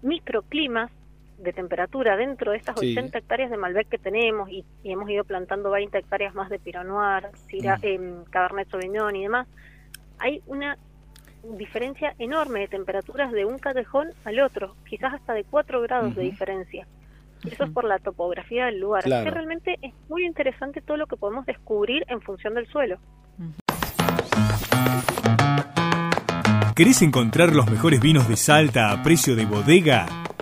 microclimas 0.00 0.90
de 1.42 1.52
temperatura 1.52 2.16
dentro 2.16 2.52
de 2.52 2.58
estas 2.58 2.78
Sí. 2.78 2.92
80 2.92 3.18
hectáreas 3.18 3.50
de 3.50 3.56
Malbec 3.56 3.88
que 3.88 3.98
tenemos 3.98 4.48
y, 4.50 4.64
y 4.82 4.92
hemos 4.92 5.08
ido 5.10 5.24
plantando 5.24 5.70
20 5.70 5.96
hectáreas 5.98 6.34
más 6.34 6.50
de 6.50 6.58
Pinot 6.58 6.84
Noir, 6.86 7.28
Syrah, 7.48 7.78
Mm. 7.78 7.84
em, 7.84 8.24
Cabernet 8.30 8.68
Sauvignon 8.70 9.16
y 9.16 9.22
demás. 9.22 9.46
Hay 10.18 10.42
una 10.46 10.76
diferencia 11.56 12.14
enorme 12.18 12.60
de 12.60 12.68
temperaturas 12.68 13.32
de 13.32 13.46
un 13.46 13.58
callejón 13.58 14.08
al 14.24 14.40
otro, 14.40 14.76
quizás 14.88 15.14
hasta 15.14 15.32
de 15.32 15.44
4 15.44 15.80
grados 15.80 16.14
de 16.14 16.22
diferencia. 16.22 16.86
Eso 17.50 17.64
es 17.64 17.70
por 17.70 17.84
la 17.84 17.98
topografía 17.98 18.66
del 18.66 18.80
lugar. 18.80 19.02
Claro. 19.04 19.24
que 19.24 19.30
realmente 19.30 19.78
es 19.80 19.94
muy 20.10 20.26
interesante 20.26 20.82
todo 20.82 20.98
lo 20.98 21.06
que 21.06 21.16
podemos 21.16 21.46
descubrir 21.46 22.04
en 22.08 22.20
función 22.20 22.52
del 22.54 22.66
suelo. 22.66 22.98
¿Querés 26.76 27.02
encontrar 27.02 27.54
los 27.54 27.70
mejores 27.70 28.00
vinos 28.00 28.28
de 28.28 28.36
Salta 28.36 28.90
a 28.92 29.02
precio 29.02 29.36
de 29.36 29.44
bodega? 29.44 30.06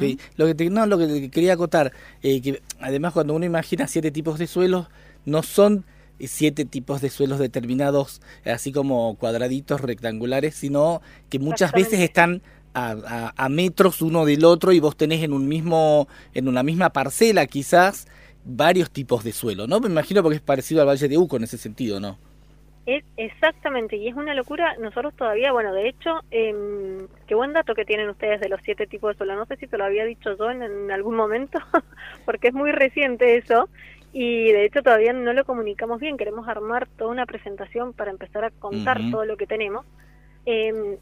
Sí, 0.00 0.18
lo 0.36 0.46
que 0.46 0.54
te- 0.54 0.70
no, 0.70 0.86
lo 0.86 0.98
que 0.98 1.06
te 1.06 1.30
quería 1.30 1.52
acotar, 1.54 1.92
eh, 2.22 2.40
que 2.40 2.62
además 2.80 3.12
cuando 3.12 3.34
uno 3.34 3.44
imagina 3.44 3.86
siete 3.86 4.10
tipos 4.10 4.38
de 4.38 4.46
suelos, 4.46 4.88
no 5.24 5.42
son 5.42 5.84
siete 6.18 6.64
tipos 6.66 7.00
de 7.00 7.08
suelos 7.10 7.38
determinados, 7.38 8.20
así 8.44 8.72
como 8.72 9.16
cuadraditos 9.16 9.80
rectangulares, 9.80 10.54
sino 10.54 11.00
que 11.30 11.38
muchas 11.38 11.72
veces 11.72 12.00
están 12.00 12.42
a, 12.74 12.90
a- 12.90 13.34
a 13.36 13.48
metros 13.48 14.02
uno 14.02 14.24
del 14.26 14.44
otro 14.44 14.72
y 14.72 14.80
vos 14.80 14.96
tenés 14.96 15.22
en 15.24 15.32
un 15.32 15.48
mismo, 15.48 16.08
en 16.34 16.46
una 16.48 16.62
misma 16.62 16.90
parcela 16.90 17.46
quizás 17.46 18.06
varios 18.44 18.90
tipos 18.90 19.24
de 19.24 19.32
suelo, 19.32 19.66
¿no? 19.66 19.80
Me 19.80 19.88
imagino 19.88 20.22
porque 20.22 20.36
es 20.36 20.42
parecido 20.42 20.80
al 20.82 20.88
Valle 20.88 21.08
de 21.08 21.18
Uco 21.18 21.36
en 21.36 21.44
ese 21.44 21.58
sentido, 21.58 22.00
¿no? 22.00 22.18
Es 22.86 23.04
exactamente, 23.16 23.96
y 23.96 24.08
es 24.08 24.14
una 24.14 24.34
locura. 24.34 24.76
Nosotros 24.78 25.14
todavía, 25.14 25.52
bueno, 25.52 25.72
de 25.74 25.88
hecho, 25.88 26.20
em, 26.30 27.06
qué 27.26 27.34
buen 27.34 27.52
dato 27.52 27.74
que 27.74 27.84
tienen 27.84 28.08
ustedes 28.08 28.40
de 28.40 28.48
los 28.48 28.60
siete 28.64 28.86
tipos 28.86 29.12
de 29.12 29.18
suelo. 29.18 29.36
No 29.36 29.46
sé 29.46 29.56
si 29.56 29.66
te 29.66 29.76
lo 29.78 29.84
había 29.84 30.04
dicho 30.04 30.36
yo 30.36 30.50
en, 30.50 30.62
en 30.62 30.90
algún 30.90 31.14
momento, 31.14 31.58
porque 32.24 32.48
es 32.48 32.54
muy 32.54 32.72
reciente 32.72 33.36
eso. 33.36 33.68
Y 34.12 34.50
de 34.50 34.64
hecho 34.64 34.82
todavía 34.82 35.12
no 35.12 35.32
lo 35.32 35.44
comunicamos 35.44 36.00
bien. 36.00 36.16
Queremos 36.16 36.48
armar 36.48 36.88
toda 36.88 37.10
una 37.10 37.26
presentación 37.26 37.92
para 37.92 38.10
empezar 38.10 38.44
a 38.44 38.50
contar 38.50 38.98
todo 39.10 39.24
lo 39.24 39.36
que 39.36 39.46
tenemos. 39.46 39.86
Em, 40.46 40.96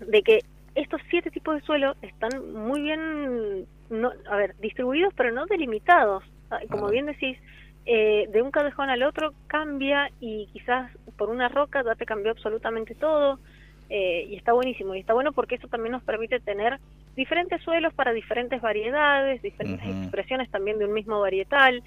de 0.00 0.22
que 0.22 0.40
estos 0.74 1.00
siete 1.08 1.30
tipos 1.30 1.54
de 1.54 1.62
suelo 1.62 1.94
están 2.02 2.52
muy 2.52 2.82
bien, 2.82 3.66
no, 3.88 4.12
a 4.28 4.36
ver, 4.36 4.54
distribuidos, 4.58 5.14
pero 5.14 5.32
no 5.32 5.46
delimitados. 5.46 6.24
Ah, 6.50 6.60
Como 6.68 6.88
bien 6.88 7.06
decís, 7.06 7.38
eh, 7.86 8.28
de 8.30 8.42
un 8.42 8.50
callejón 8.50 8.90
al 8.90 9.02
otro 9.02 9.32
cambia 9.46 10.10
y 10.20 10.46
quizás 10.52 10.90
por 11.16 11.28
una 11.30 11.48
roca 11.48 11.82
ya 11.84 11.94
te 11.94 12.06
cambió 12.06 12.30
absolutamente 12.32 12.94
todo 12.94 13.38
eh, 13.88 14.26
y 14.28 14.36
está 14.36 14.52
buenísimo 14.52 14.94
y 14.94 15.00
está 15.00 15.14
bueno 15.14 15.32
porque 15.32 15.56
eso 15.56 15.66
también 15.68 15.92
nos 15.92 16.02
permite 16.02 16.38
tener 16.40 16.78
diferentes 17.16 17.60
suelos 17.62 17.92
para 17.94 18.12
diferentes 18.12 18.60
variedades, 18.62 19.42
diferentes 19.42 19.86
expresiones 19.88 20.50
también 20.50 20.78
de 20.78 20.84
un 20.84 20.92
mismo 20.92 21.20
varietal, 21.20 21.82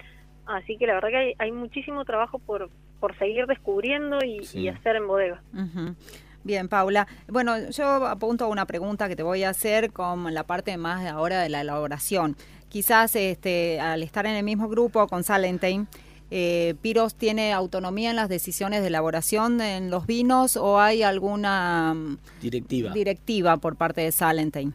así 0.46 0.76
que 0.76 0.86
la 0.86 0.94
verdad 0.94 1.08
que 1.08 1.16
hay, 1.16 1.34
hay 1.38 1.52
muchísimo 1.52 2.04
trabajo 2.04 2.38
por, 2.38 2.68
por 3.00 3.16
seguir 3.18 3.46
descubriendo 3.46 4.18
y, 4.24 4.44
Sí. 4.44 4.60
y 4.60 4.68
hacer 4.68 4.96
en 4.96 5.06
bodega. 5.06 5.40
Ujú. 5.54 5.94
Bien, 6.42 6.68
Paula. 6.68 7.08
Bueno, 7.26 7.70
yo 7.70 7.86
apunto 8.06 8.44
a 8.44 8.48
una 8.48 8.66
pregunta 8.66 9.08
que 9.08 9.16
te 9.16 9.22
voy 9.22 9.44
a 9.44 9.48
hacer 9.48 9.92
con 9.92 10.34
la 10.34 10.44
parte 10.44 10.76
más 10.76 11.06
ahora 11.10 11.40
de 11.40 11.48
la 11.48 11.62
elaboración. 11.62 12.36
Quizás 12.74 13.14
este, 13.14 13.78
al 13.78 14.02
estar 14.02 14.26
en 14.26 14.34
el 14.34 14.42
mismo 14.42 14.68
grupo 14.68 15.06
con 15.06 15.22
Salentine, 15.22 15.86
eh, 16.32 16.74
Piros 16.82 17.14
tiene 17.14 17.52
autonomía 17.52 18.10
en 18.10 18.16
las 18.16 18.28
decisiones 18.28 18.80
de 18.80 18.88
elaboración 18.88 19.60
en 19.60 19.92
los 19.92 20.08
vinos 20.08 20.56
o 20.56 20.80
hay 20.80 21.04
alguna 21.04 21.94
mm, 21.94 22.18
Directiva. 22.40 22.90
directiva 22.90 23.58
por 23.58 23.76
parte 23.76 24.00
de 24.00 24.10
Salentine. 24.10 24.72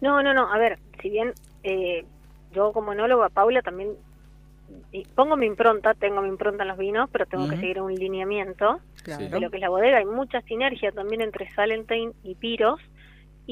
No, 0.00 0.22
no, 0.22 0.32
no, 0.32 0.50
a 0.50 0.56
ver, 0.56 0.78
si 1.02 1.10
bien 1.10 1.34
eh, 1.64 2.06
yo 2.54 2.72
como 2.72 2.94
enóloga, 2.94 3.28
Paula, 3.28 3.60
también 3.60 3.90
y 4.90 5.04
pongo 5.04 5.36
mi 5.36 5.44
impronta, 5.44 5.92
tengo 5.92 6.22
mi 6.22 6.28
impronta 6.28 6.62
en 6.62 6.68
los 6.70 6.78
vinos, 6.78 7.10
pero 7.12 7.26
tengo 7.26 7.46
que 7.46 7.56
seguir 7.56 7.82
un 7.82 7.94
lineamiento. 7.94 8.80
Claro. 9.02 9.28
de 9.28 9.38
lo 9.38 9.50
que 9.50 9.58
es 9.58 9.60
la 9.60 9.68
bodega. 9.68 9.98
Hay 9.98 10.06
mucha 10.06 10.40
sinergia 10.42 10.92
también 10.92 11.20
entre 11.20 11.50
Salentine 11.50 12.12
y 12.24 12.36
Piros. 12.36 12.80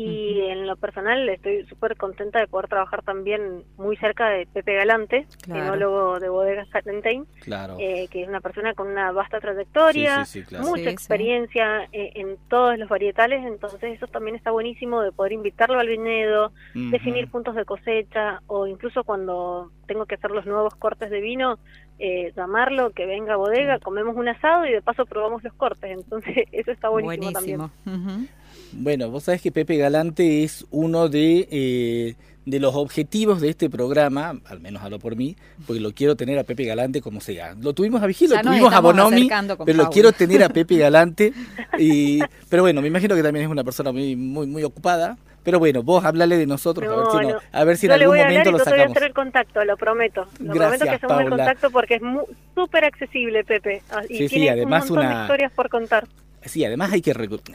Y 0.01 0.41
en 0.43 0.67
lo 0.67 0.77
personal 0.77 1.29
estoy 1.29 1.65
súper 1.67 1.97
contenta 1.97 2.39
de 2.39 2.47
poder 2.47 2.69
trabajar 2.69 3.03
también 3.03 3.65
muy 3.77 3.97
cerca 3.97 4.29
de 4.29 4.47
Pepe 4.47 4.75
Galante, 4.75 5.27
Claro. 5.43 5.65
enólogo 5.65 6.21
de 6.21 6.29
bodega 6.29 6.65
Salentine, 6.67 7.25
Claro. 7.41 7.77
eh, 7.81 8.07
que 8.11 8.23
es 8.23 8.29
una 8.29 8.41
persona 8.41 8.75
con 8.75 8.87
una 8.89 9.11
vasta 9.13 9.41
trayectoria, 9.41 10.25
Sí, 10.25 10.33
sí, 10.33 10.41
sí, 10.41 10.47
claro. 10.47 10.67
mucha 10.67 10.91
experiencia 10.91 11.85
eh, 11.93 12.13
en 12.15 12.37
todos 12.49 12.79
los 12.79 12.89
varietales, 12.89 13.45
entonces 13.45 13.83
eso 13.95 14.07
también 14.07 14.37
está 14.37 14.51
buenísimo 14.51 15.03
de 15.03 15.11
poder 15.13 15.33
invitarlo 15.33 15.79
al 15.81 15.89
viñedo, 15.89 16.53
definir 16.75 17.29
puntos 17.29 17.55
de 17.57 17.65
cosecha 17.65 18.41
o 18.47 18.67
incluso 18.67 19.05
cuando 19.05 19.71
tengo 19.87 20.07
que 20.07 20.15
hacer 20.15 20.31
los 20.31 20.47
nuevos 20.47 20.75
cortes 20.77 21.11
de 21.11 21.21
vino, 21.21 21.59
eh, 21.99 22.33
llamarlo, 22.37 22.91
que 22.91 23.07
venga 23.07 23.35
a 23.35 23.37
bodega, 23.37 23.79
comemos 23.81 24.15
un 24.15 24.29
asado 24.29 24.65
y 24.67 24.71
de 24.73 24.83
paso 24.83 25.05
probamos 25.07 25.43
los 25.43 25.53
cortes, 25.55 25.91
entonces 25.91 26.37
eso 26.53 26.71
está 26.71 26.89
buenísimo, 26.89 27.33
también. 27.33 27.59
Buenísimo. 27.59 28.05
Ujú. 28.15 28.27
Bueno, 28.73 29.11
vos 29.11 29.25
sabés 29.25 29.41
que 29.43 29.53
Pepe 29.53 29.77
Galante 29.77 30.45
es 30.45 30.67
uno 30.71 31.09
de, 31.09 31.49
eh, 31.51 32.15
de 32.45 32.61
los 32.61 32.75
objetivos 32.75 33.41
de 33.41 33.51
este 33.51 33.69
programa, 33.71 34.41
al 34.47 34.61
menos 34.61 34.83
hablo 34.83 34.99
por 34.99 35.17
mí, 35.17 35.37
porque 35.67 35.81
lo 35.81 35.93
quiero 35.93 36.17
tener 36.17 36.39
a 36.39 36.45
Pepe 36.45 36.65
Galante 36.65 37.01
como 37.01 37.21
sea. 37.21 37.55
Lo 37.61 37.73
tuvimos 37.75 38.03
a 38.03 38.07
Vigil, 38.07 38.31
lo 38.31 38.41
tuvimos 38.41 38.73
a 38.73 38.81
Bonomi, 38.81 39.29
pero 39.65 39.79
lo 39.79 39.91
quiero 39.91 40.13
tener 40.13 40.43
a 40.43 40.49
Pepe 40.49 40.77
Galante. 40.79 41.33
Y, 41.79 42.21
pero 42.49 42.63
bueno, 42.63 42.81
me 42.83 42.89
imagino 42.89 43.15
que 43.15 43.23
también 43.23 43.47
es 43.47 43.51
una 43.51 43.65
persona 43.65 43.93
muy, 43.93 44.17
muy, 44.17 44.47
muy 44.47 44.63
ocupada. 44.65 45.17
Pero 45.45 45.61
bueno, 45.61 45.83
vos 45.83 46.05
hablale 46.05 46.37
de 46.37 46.47
nosotros, 46.47 46.87
a 46.93 46.97
ver 46.97 47.07
si, 47.11 47.27
no- 47.27 47.35
no. 47.35 47.41
a 47.53 47.65
ver 47.65 47.77
si 47.79 47.87
en 47.87 47.93
algún 47.93 48.17
momento 48.19 48.51
lo 48.51 48.59
voy 48.59 48.61
a 48.61 48.65
sacamos. 48.65 48.91
hacer 48.97 49.03
el 49.09 49.15
contacto, 49.15 49.65
lo 49.65 49.77
prometo. 49.79 50.27
Lo 50.41 50.53
Gracias, 50.53 50.79
prometo 50.81 50.85
que 50.85 50.91
hacemos 51.07 51.23
el 51.23 51.29
contacto 51.31 51.71
porque 51.71 51.95
es 51.95 52.03
mu- 52.03 52.27
súper 52.55 52.85
accesible, 52.85 53.45
Pepe. 53.45 53.81
Ah, 53.91 54.03
Y 54.11 54.17
Sí, 54.19 54.29
sí, 54.29 54.35
tiene 54.35 54.51
además 54.51 54.91
un 54.91 54.97
montón 54.97 55.07
una- 55.07 55.17
de 55.17 55.23
historias 55.25 55.53
por 55.53 55.69
contar. 55.71 56.07
Sí, 56.45 56.65
además 56.65 56.93
hay 56.93 57.01
que 57.03 57.13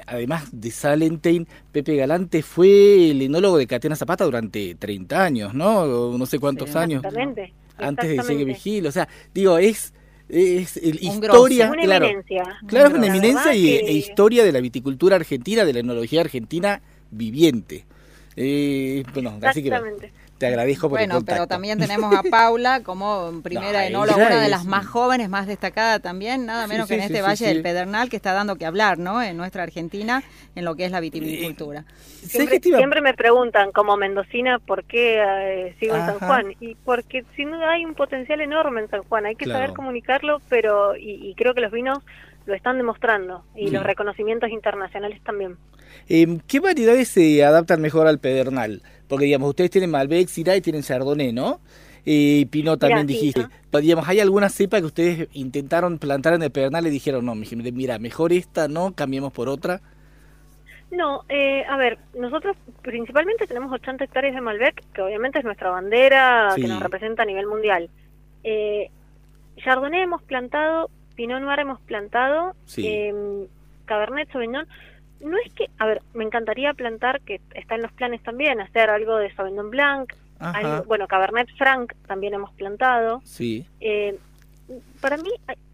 además 0.07 0.49
de 0.51 0.69
Salentein, 0.71 1.47
Pepe 1.71 1.95
Galante 1.95 2.41
fue 2.43 3.11
el 3.11 3.21
enólogo 3.21 3.57
de 3.57 3.65
Catena 3.67 3.95
Zapata 3.95 4.25
durante 4.25 4.75
30 4.75 5.23
años, 5.23 5.53
¿no? 5.53 5.79
O 5.81 6.17
no 6.17 6.25
sé 6.25 6.37
cuántos 6.39 6.69
Sí, 6.71 6.77
años. 6.77 7.03
Exactamente. 7.03 7.53
Antes 7.77 8.09
de 8.09 8.15
Llegue. 8.33 8.45
Vigil, 8.45 8.85
o 8.87 8.91
sea, 8.91 9.07
digo, 9.33 9.57
es, 9.57 9.93
es 10.29 10.77
el- 10.77 10.99
Un 11.01 11.13
historia, 11.13 11.71
Una 11.71 11.83
claro. 11.83 12.05
eminencia. 12.05 12.43
Claro, 12.67 12.89
es 12.89 12.93
una 12.95 13.07
eminencia 13.07 13.55
y, 13.55 13.63
que- 13.63 13.79
e 13.79 13.93
historia 13.93 14.43
de 14.43 14.51
la 14.51 14.61
viticultura 14.61 15.15
argentina, 15.15 15.65
de 15.65 15.73
la 15.73 15.79
enología 15.79 16.21
argentina 16.21 16.81
viviente. 17.09 17.85
Eh, 18.35 19.03
bueno, 19.13 19.37
así 19.43 19.61
que 19.61 19.69
Exactamente. 19.69 20.11
Te 20.43 20.47
agradezco 20.47 20.89
por 20.89 20.99
el 20.99 21.03
Bueno, 21.05 21.15
contacto. 21.15 21.35
pero 21.35 21.47
también 21.47 21.79
tenemos 21.79 22.13
a 22.13 22.21
Paula 22.23 22.81
como 22.83 23.39
primera 23.41 23.79
No, 23.81 23.87
enóloga, 23.87 24.27
una 24.27 24.41
de 24.41 24.49
las 24.49 24.65
más 24.65 24.85
jóvenes, 24.85 25.29
más 25.29 25.47
destacada 25.47 25.99
también, 25.99 26.45
nada 26.45 26.63
Sí, 26.65 26.69
menos 26.69 26.87
que 26.89 26.95
en 26.95 26.99
este 27.01 27.15
sí, 27.15 27.21
Valle 27.21 27.37
sí. 27.37 27.45
del 27.45 27.61
Pedernal, 27.61 28.09
que 28.09 28.17
está 28.17 28.33
dando 28.33 28.57
que 28.57 28.65
hablar, 28.65 28.97
¿no? 28.99 29.21
En 29.21 29.37
nuestra 29.37 29.63
Argentina, 29.63 30.21
en 30.55 30.65
lo 30.65 30.75
que 30.75 30.85
es 30.85 30.91
la. 30.91 31.01
¿Sabés 32.27 32.61
Siempre, 32.61 33.01
me 33.01 33.13
preguntan, 33.13 33.71
como 33.71 33.95
mendocina, 33.97 34.59
por 34.59 34.83
qué 34.83 35.21
eh, 35.21 35.75
sigo 35.79 35.95
en 35.95 36.05
San. 36.05 36.19
Juan. 36.19 36.53
Y 36.59 36.75
porque 36.75 37.23
sin 37.35 37.51
duda 37.51 37.71
hay 37.71 37.85
un 37.85 37.95
potencial 37.95 38.41
enorme 38.41 38.81
en 38.81 38.89
San 38.89 39.03
Juan. 39.03 39.25
Hay 39.25 39.35
que 39.35 39.45
Claro. 39.45 39.59
saber 39.59 39.75
comunicarlo, 39.75 40.41
pero 40.49 40.95
y, 40.95 41.29
y 41.29 41.35
creo 41.35 41.53
que 41.53 41.61
los 41.61 41.71
vinos 41.71 41.99
lo 42.45 42.53
están 42.53 42.77
demostrando. 42.77 43.43
Y 43.55 43.67
Sí. 43.67 43.71
los 43.73 43.83
reconocimientos 43.83 44.49
internacionales 44.49 45.21
también. 45.23 45.57
Eh, 46.09 46.39
¿Qué 46.47 46.59
variedades 46.59 47.09
se 47.09 47.43
adaptan 47.43 47.81
mejor 47.81 48.07
al 48.07 48.19
pedernal? 48.19 48.81
Porque, 49.13 49.25
digamos, 49.25 49.49
ustedes 49.49 49.69
tienen 49.71 49.91
Malbec, 49.91 50.27
Syrah 50.27 50.55
y 50.55 50.61
tienen 50.61 50.81
Chardonnay, 50.81 51.31
¿no? 51.31 51.59
Eh, 52.05 52.39
Y 52.41 52.45
Pinot 52.45 52.79
también 52.79 53.05
Mira, 53.05 53.19
dijiste. 53.19 53.47
Pero, 53.71 53.81
digamos, 53.81 54.07
¿hay 54.09 54.19
alguna 54.19 54.49
cepa 54.49 54.79
que 54.79 54.85
ustedes 54.87 55.27
intentaron 55.33 55.99
plantar 55.99 56.33
en 56.33 56.43
el 56.43 56.51
pedernal 56.51 56.85
y 56.87 56.89
dijeron, 56.89 57.25
no, 57.25 57.33
mi- 57.35 57.47
mira, 57.71 57.97
mejor 57.99 58.33
esta, 58.33 58.67
no, 58.67 58.93
cambiemos 58.93 59.31
por 59.31 59.47
otra? 59.49 59.81
No, 60.91 61.23
eh, 61.29 61.63
a 61.67 61.77
ver, 61.77 61.97
nosotros 62.19 62.55
principalmente 62.81 63.47
tenemos 63.47 63.71
80 63.71 64.03
hectáreas 64.03 64.35
de 64.35 64.41
Malbec, 64.41 64.83
que 64.93 65.01
obviamente 65.01 65.39
es 65.39 65.45
nuestra 65.45 65.69
bandera 65.71 66.51
Sí. 66.55 66.61
que 66.61 66.67
nos 66.67 66.81
representa 66.83 67.23
a 67.23 67.25
nivel 67.25 67.47
mundial. 67.47 67.89
Eh, 68.43 68.89
Chardonnay 69.63 70.01
hemos 70.01 70.21
plantado, 70.23 70.89
Pinot 71.15 71.41
Noir 71.41 71.59
hemos 71.59 71.79
plantado, 71.81 72.53
Sí. 72.65 72.85
eh, 72.87 73.13
Cabernet 73.85 74.31
Sauvignon. 74.31 74.67
No 75.23 75.37
es 75.43 75.51
que, 75.53 75.69
a 75.79 75.85
ver, 75.85 76.01
me 76.13 76.23
encantaría 76.23 76.73
plantar, 76.73 77.21
que 77.21 77.39
está 77.55 77.75
en 77.75 77.81
los 77.83 77.91
planes 77.93 78.21
también, 78.23 78.59
hacer 78.61 78.89
algo 78.89 79.17
de 79.17 79.33
Sauvignon 79.35 79.69
Blanc, 79.69 80.11
algo- 80.39 80.83
bueno, 80.85 81.07
Cabernet 81.07 81.47
Franc 81.57 81.93
también 82.07 82.33
hemos 82.33 82.51
plantado. 82.53 83.21
sí. 83.23 83.65
Eh, 83.79 84.17
para 85.01 85.17
mí, 85.17 85.29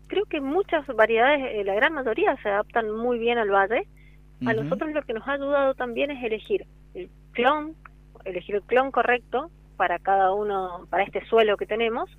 creo 0.08 0.26
que 0.26 0.42
muchas 0.42 0.86
variedades, 0.88 1.42
eh, 1.54 1.64
la 1.64 1.76
gran 1.76 1.94
mayoría 1.94 2.36
se 2.42 2.50
adaptan 2.50 2.90
muy 2.92 3.18
bien 3.20 3.38
al 3.38 3.50
valle. 3.50 3.88
A 4.46 4.54
nosotros 4.54 4.92
lo 4.94 5.02
que 5.04 5.14
nos 5.14 5.28
ha 5.28 5.34
ayudado 5.34 5.74
también 5.76 6.12
es 6.12 6.24
elegir 6.24 6.66
el 6.96 7.10
clon, 7.34 7.76
elegir 8.26 8.56
el 8.56 8.62
clon 8.64 8.90
correcto 8.92 9.50
para 9.78 10.00
cada 10.00 10.34
uno, 10.34 10.88
para 10.90 11.04
este 11.04 11.26
suelo 11.26 11.56
que 11.58 11.66
tenemos, 11.66 12.10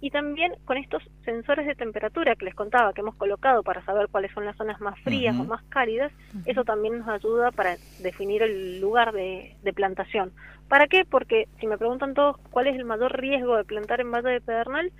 y 0.00 0.10
también 0.10 0.52
con 0.64 0.78
estos 0.78 1.02
sensores 1.24 1.66
de 1.66 1.74
temperatura 1.74 2.34
que 2.34 2.46
les 2.46 2.54
contaba 2.54 2.92
que 2.92 3.02
hemos 3.02 3.14
colocado 3.16 3.62
para 3.62 3.84
saber 3.84 4.08
cuáles 4.08 4.32
son 4.32 4.44
las 4.46 4.56
zonas 4.56 4.80
más 4.80 4.98
frías 5.00 5.36
o 5.38 5.44
más 5.44 5.62
cálidas, 5.64 6.10
eso 6.46 6.64
también 6.64 6.98
nos 6.98 7.08
ayuda 7.08 7.50
para 7.50 7.76
definir 8.00 8.42
el 8.42 8.80
lugar 8.80 9.12
de, 9.12 9.56
de 9.62 9.72
plantación. 9.72 10.32
¿Para 10.68 10.86
qué? 10.86 11.04
Porque 11.04 11.48
si 11.58 11.66
me 11.66 11.76
preguntan 11.76 12.14
todos 12.14 12.38
cuál 12.50 12.68
es 12.68 12.76
el 12.76 12.84
mayor 12.84 13.18
riesgo 13.20 13.56
de 13.56 13.64
plantar 13.64 14.00
en 14.00 14.10
Valle 14.10 14.30
de 14.30 14.40
Pedernal, 14.40 14.90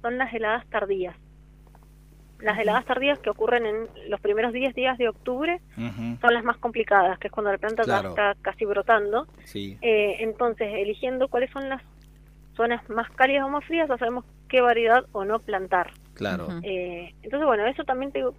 son 0.00 0.18
las 0.18 0.32
heladas 0.32 0.64
tardías. 0.68 1.16
Las 2.38 2.58
heladas 2.58 2.84
tardías 2.84 3.18
que 3.18 3.30
ocurren 3.30 3.64
en 3.64 3.88
los 4.10 4.20
primeros 4.20 4.52
10 4.52 4.74
días 4.74 4.98
de 4.98 5.08
octubre 5.08 5.58
son 6.20 6.34
las 6.34 6.44
más 6.44 6.58
complicadas, 6.58 7.18
que 7.18 7.28
es 7.28 7.32
cuando 7.32 7.50
la 7.50 7.56
planta 7.58 7.82
Claro. 7.82 8.14
ya 8.14 8.30
está 8.32 8.42
casi 8.42 8.64
brotando. 8.66 9.26
sí. 9.44 9.78
Eh, 9.80 10.16
entonces, 10.20 10.68
eligiendo 10.74 11.28
cuáles 11.28 11.50
son 11.50 11.68
las 11.68 11.82
zonas 12.54 12.88
más 12.90 13.10
cálidas 13.12 13.44
o 13.44 13.48
más 13.48 13.64
frías, 13.64 13.88
ya 13.88 13.96
sabemos 13.96 14.24
qué 14.48 14.60
variedad 14.60 15.04
o 15.12 15.24
no 15.24 15.38
plantar. 15.38 15.90
Claro. 16.14 16.48
Eh, 16.62 17.12
entonces, 17.22 17.46
bueno, 17.46 17.66
eso 17.66 17.84
también 17.84 18.10
te 18.12 18.18
digo, 18.20 18.34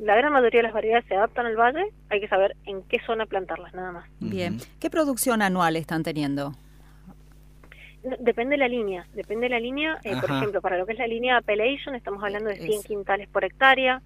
la 0.00 0.16
gran 0.16 0.32
mayoría 0.32 0.60
de 0.60 0.64
las 0.64 0.72
variedades 0.72 1.04
se 1.06 1.14
adaptan 1.16 1.46
al 1.46 1.56
valle, 1.56 1.84
hay 2.10 2.20
que 2.20 2.28
saber 2.28 2.56
en 2.64 2.82
qué 2.84 2.98
zona 3.06 3.26
plantarlas, 3.26 3.74
nada 3.74 3.92
más. 3.92 4.08
Bien. 4.20 4.58
¿Qué 4.80 4.88
producción 4.90 5.42
anual 5.42 5.76
están 5.76 6.02
teniendo? 6.02 6.52
Depende 8.18 8.54
de 8.54 8.58
la 8.58 8.68
línea, 8.68 9.06
depende 9.14 9.44
de 9.46 9.50
la 9.50 9.60
línea. 9.60 9.98
eh, 10.02 10.16
por 10.20 10.30
ejemplo, 10.30 10.60
para 10.60 10.76
lo 10.76 10.86
que 10.86 10.92
es 10.92 10.98
la 10.98 11.06
línea 11.06 11.36
Appellation, 11.36 11.94
estamos 11.94 12.22
hablando 12.24 12.48
de 12.50 12.56
100 12.56 12.80
Es- 12.80 12.84
quintales 12.86 13.28
por 13.28 13.44
hectárea. 13.44 14.02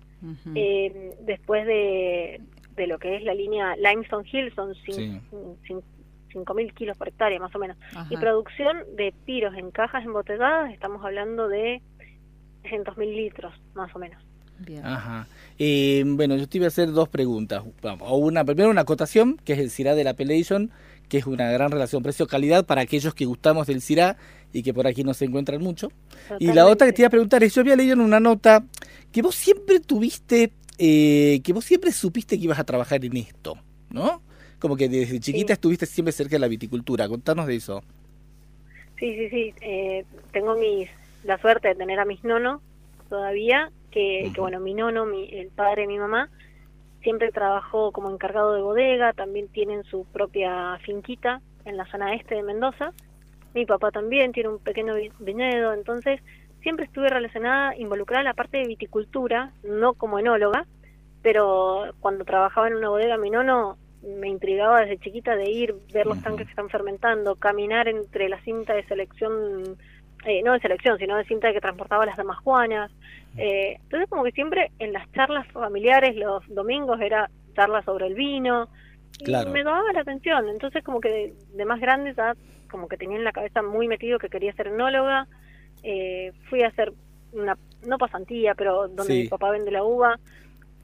Eh, 0.55 1.15
después 1.21 1.67
de, 1.67 2.41
de 2.75 2.87
lo 2.87 2.99
que 2.99 3.17
es 3.17 3.23
la 3.23 3.33
línea 3.33 3.75
Limestone 3.77 4.29
Hill, 4.31 4.53
son 4.55 4.75
Sí. 4.75 5.21
5.000 6.33 6.75
kilos 6.75 6.97
por 6.97 7.09
hectárea, 7.09 7.39
más 7.41 7.55
o 7.55 7.59
menos. 7.59 7.77
Ajá. 7.95 8.07
Y 8.11 8.17
producción 8.17 8.79
de 8.97 9.12
piros 9.25 9.55
en 9.57 9.71
cajas 9.71 10.05
embotelladas, 10.05 10.73
estamos 10.73 11.05
hablando 11.05 11.49
de 11.49 11.83
300.000 12.65 13.15
litros, 13.15 13.55
más 13.75 13.95
o 13.95 13.99
menos. 13.99 14.23
Bien. 14.59 14.85
Ajá. 14.85 15.27
Eh, 15.59 16.03
bueno, 16.07 16.37
yo 16.37 16.49
te 16.49 16.59
iba 16.59 16.67
a 16.67 16.69
hacer 16.69 16.91
dos 16.93 17.09
preguntas. 17.09 17.62
Vamos, 17.83 18.09
O 18.11 18.17
una, 18.17 18.45
primero 18.45 18.71
una 18.71 18.83
acotación, 18.83 19.37
que 19.45 19.53
es 19.53 19.59
el 19.59 19.71
CIRA 19.71 19.95
de 19.95 20.05
la 20.05 20.11
Appellation, 20.11 20.71
que 21.09 21.19
es 21.19 21.27
una 21.27 21.51
gran 21.51 21.71
relación 21.71 22.03
precio-calidad 22.03 22.65
para 22.67 22.83
aquellos 22.83 23.15
que 23.15 23.27
gustamos 23.27 23.67
del 23.67 23.83
CIRA 23.83 24.17
y 24.53 24.62
que 24.62 24.73
por 24.73 24.87
aquí 24.87 25.05
no 25.05 25.15
se 25.15 25.27
encuentran 25.27 25.62
mucho. 25.62 25.93
Y 26.41 26.53
la 26.53 26.67
otra 26.67 26.87
que 26.87 26.93
te 26.93 27.03
iba 27.03 27.09
a 27.09 27.11
preguntar 27.11 27.45
es, 27.45 27.55
yo 27.55 27.61
había 27.61 27.77
leído 27.77 27.95
en 27.95 28.01
una 28.01 28.21
nota 28.21 28.65
que 29.12 29.23
vos 29.23 29.35
siempre 29.35 29.81
tuviste, 29.81 30.53
eh, 30.79 31.41
que 31.45 31.53
vos 31.53 31.65
siempre 31.65 31.93
supiste 31.93 32.39
que 32.39 32.45
ibas 32.45 32.59
a 32.59 32.65
trabajar 32.65 33.05
en 33.05 33.17
esto, 33.17 33.59
¿no? 33.91 34.23
Como 34.61 34.77
que 34.77 34.88
desde 34.88 35.21
chiquita 35.21 35.49
Sí. 35.49 35.53
estuviste 35.55 35.87
siempre 35.87 36.12
cerca 36.12 36.37
de 36.37 36.40
la 36.40 36.49
viticultura. 36.49 37.09
Contanos 37.09 37.47
de 37.47 37.57
eso. 37.57 37.83
Sí, 38.99 39.14
sí, 39.14 39.29
sí. 39.29 39.55
eh, 39.61 40.05
tengo 40.33 40.57
mis, 40.57 40.88
la 41.25 41.38
suerte 41.38 41.69
de 41.69 41.75
tener 41.75 41.99
a 42.01 42.05
mis 42.07 42.25
nonos 42.25 42.62
todavía, 43.11 43.71
que, 43.90 44.31
que 44.35 44.40
bueno, 44.40 44.59
mi 44.61 44.73
nono, 44.75 45.05
mi, 45.05 45.29
el 45.31 45.49
padre 45.49 45.83
de 45.83 45.88
mi 45.88 45.99
mamá, 45.99 46.31
siempre 47.03 47.31
trabajó 47.31 47.92
como 47.92 48.11
encargado 48.11 48.55
de 48.55 48.62
bodega, 48.62 49.12
también 49.12 49.49
tienen 49.49 49.85
su 49.85 50.05
propia 50.07 50.79
finquita 50.85 51.40
en 51.66 51.77
la 51.77 51.85
zona 51.87 52.14
este 52.14 52.35
de 52.37 52.42
Mendoza. 52.42 52.92
Mi 53.55 53.64
papá 53.66 53.90
también 53.90 54.33
tiene 54.33 54.49
un 54.49 54.59
pequeño 54.59 54.95
vi- 54.95 55.12
viñedo, 55.21 55.73
entonces 55.75 56.21
siempre 56.62 56.87
estuve 56.87 57.09
relacionada, 57.11 57.77
involucrada 57.77 58.23
en 58.23 58.27
la 58.27 58.35
parte 58.35 58.59
de 58.59 58.66
viticultura, 58.66 59.53
no 59.62 59.95
como 59.95 60.19
enóloga, 60.19 60.66
pero 61.23 61.92
cuando 62.01 62.25
trabajaba 62.25 62.69
en 62.69 62.75
una 62.75 62.88
bodega, 62.88 63.16
mi 63.19 63.31
nono 63.31 63.77
me 64.03 64.29
intrigaba 64.29 64.81
desde 64.83 64.99
chiquita 64.99 65.35
de 65.37 65.51
ir, 65.51 65.75
ver 65.93 66.07
los 66.07 66.23
tanques 66.23 66.47
que 66.47 66.51
están 66.53 66.69
fermentando, 66.69 67.35
caminar 67.37 67.89
entre 67.89 68.29
la 68.29 68.41
cinta 68.43 68.75
de 68.75 68.85
selección, 68.85 69.77
eh, 70.25 70.43
no 70.43 70.53
de 70.53 70.61
selección, 70.61 70.99
sino 70.99 71.17
de 71.17 71.25
cinta 71.25 71.53
que 71.53 71.61
transportaba 71.61 72.07
las 72.07 72.17
damas 72.17 72.39
juanas. 72.39 72.91
Eh, 73.37 73.77
entonces 73.83 74.09
como 74.09 74.25
que 74.25 74.33
siempre 74.33 74.71
en 74.79 74.93
las 74.93 75.11
charlas 75.13 75.47
familiares 75.49 76.17
los 76.17 76.43
domingos 76.49 77.01
era 77.01 77.31
charla 77.55 77.83
sobre 77.83 78.07
el 78.07 78.15
vino 78.15 78.69
y 79.19 79.25
Claro. 79.25 79.51
me 79.51 79.61
llamaba 79.65 79.93
la 79.93 80.01
atención. 80.01 80.49
Entonces 80.49 80.85
como 80.85 81.01
que 81.01 81.09
de, 81.09 81.35
de 81.55 81.65
más 81.65 81.81
grande 81.81 82.15
ya 82.15 82.35
como 82.71 82.89
que 82.89 82.97
tenía 82.97 83.17
en 83.17 83.25
la 83.25 83.33
cabeza 83.33 83.63
muy 83.63 83.89
metido 83.89 84.19
que 84.19 84.29
quería 84.29 84.53
ser 84.55 84.69
enóloga. 84.69 85.27
Eh, 85.83 86.33
fui 86.49 86.63
a 86.63 86.69
hacer 86.69 86.93
una, 87.33 87.57
no 87.87 87.99
pasantía, 87.99 88.55
pero 88.55 88.89
donde 88.89 89.05
Sí. 89.05 89.23
mi 89.23 89.29
papá 89.29 89.51
vende 89.51 89.71
la 89.71 89.83
uva. 89.85 90.19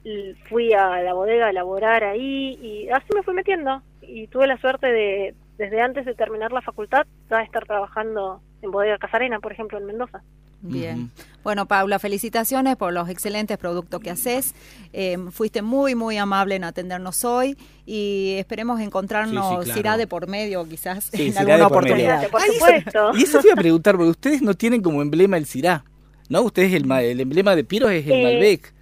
Y 0.03 0.33
Fui 0.49 0.73
a 0.73 1.01
la 1.01 1.13
bodega 1.13 1.47
a 1.47 1.49
elaborar 1.49 2.03
ahí 2.03 2.57
y 2.61 2.89
así 2.89 3.07
me 3.15 3.23
fui 3.23 3.33
metiendo. 3.33 3.81
Y 4.01 4.27
tuve 4.27 4.47
la 4.47 4.57
suerte 4.57 4.87
de, 4.87 5.33
desde 5.57 5.81
antes 5.81 6.05
de 6.05 6.13
terminar 6.13 6.51
la 6.51 6.61
facultad, 6.61 7.05
ya 7.29 7.41
estar 7.41 7.65
trabajando 7.65 8.41
en 8.61 8.71
Bodega 8.71 8.97
Casarena, 8.97 9.39
por 9.39 9.51
ejemplo, 9.53 9.77
en 9.77 9.85
Mendoza. 9.85 10.21
Bien. 10.65 11.11
Bueno, 11.43 11.65
Paula, 11.67 11.99
felicitaciones 11.99 12.77
por 12.77 12.93
los 12.93 13.09
excelentes 13.09 13.57
productos 13.57 13.99
que 13.99 14.09
haces. 14.09 14.55
Eh, 14.93 15.17
fuiste 15.31 15.61
muy, 15.61 15.93
muy 15.93 16.17
amable 16.17 16.55
en 16.55 16.63
atendernos 16.63 17.25
hoy 17.25 17.57
y 17.85 18.35
esperemos 18.39 18.79
encontrarnos, 18.79 19.45
Sí, 19.49 19.55
sí, 19.59 19.63
claro. 19.65 19.79
irá 19.81 19.97
de 19.97 20.07
por 20.07 20.27
medio 20.29 20.65
quizás 20.67 21.09
Sí, 21.13 21.27
en 21.29 21.37
alguna 21.37 21.57
de 21.57 21.63
por 21.67 21.83
medio. 21.83 21.95
oportunidad. 22.05 22.29
Por 22.29 22.41
Ah, 22.41 22.45
y 22.47 22.49
eso- 22.55 22.65
supuesto. 22.65 23.11
Y 23.15 23.23
eso 23.23 23.39
te 23.39 23.47
iba 23.47 23.53
a 23.55 23.57
preguntar, 23.57 23.95
porque 23.97 24.09
ustedes 24.11 24.41
no 24.41 24.53
tienen 24.53 24.81
como 24.81 25.01
emblema 25.01 25.35
el 25.35 25.45
CIRA, 25.45 25.83
¿no? 26.29 26.41
Ustedes 26.43 26.71
el, 26.73 26.85
ma- 26.85 27.01
el 27.01 27.19
emblema 27.19 27.57
de 27.57 27.65
Piros 27.65 27.91
es 27.91 28.05
el 28.05 28.11
Eh, 28.13 28.23
Malbec. 28.23 28.73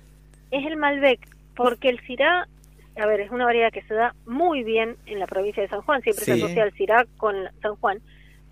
Es 0.52 0.66
el 0.66 0.78
Malbec, 0.78 1.20
porque 1.56 1.90
el 1.90 2.00
Syrah 2.02 2.48
a 3.02 3.06
ver, 3.06 3.22
es 3.22 3.32
una 3.32 3.46
variedad 3.46 3.72
que 3.72 3.84
se 3.84 3.94
da 3.94 4.14
muy 4.26 4.64
bien 4.66 4.98
en 5.06 5.18
la 5.20 5.26
provincia 5.26 5.64
de 5.64 5.70
San 5.70 5.82
Juan, 5.82 6.02
siempre 6.02 6.26
se 6.26 6.34
asocia 6.34 6.64
el 6.66 6.74
Syrah 6.74 7.06
con 7.18 7.36
San 7.62 7.76
Juan, 7.78 8.00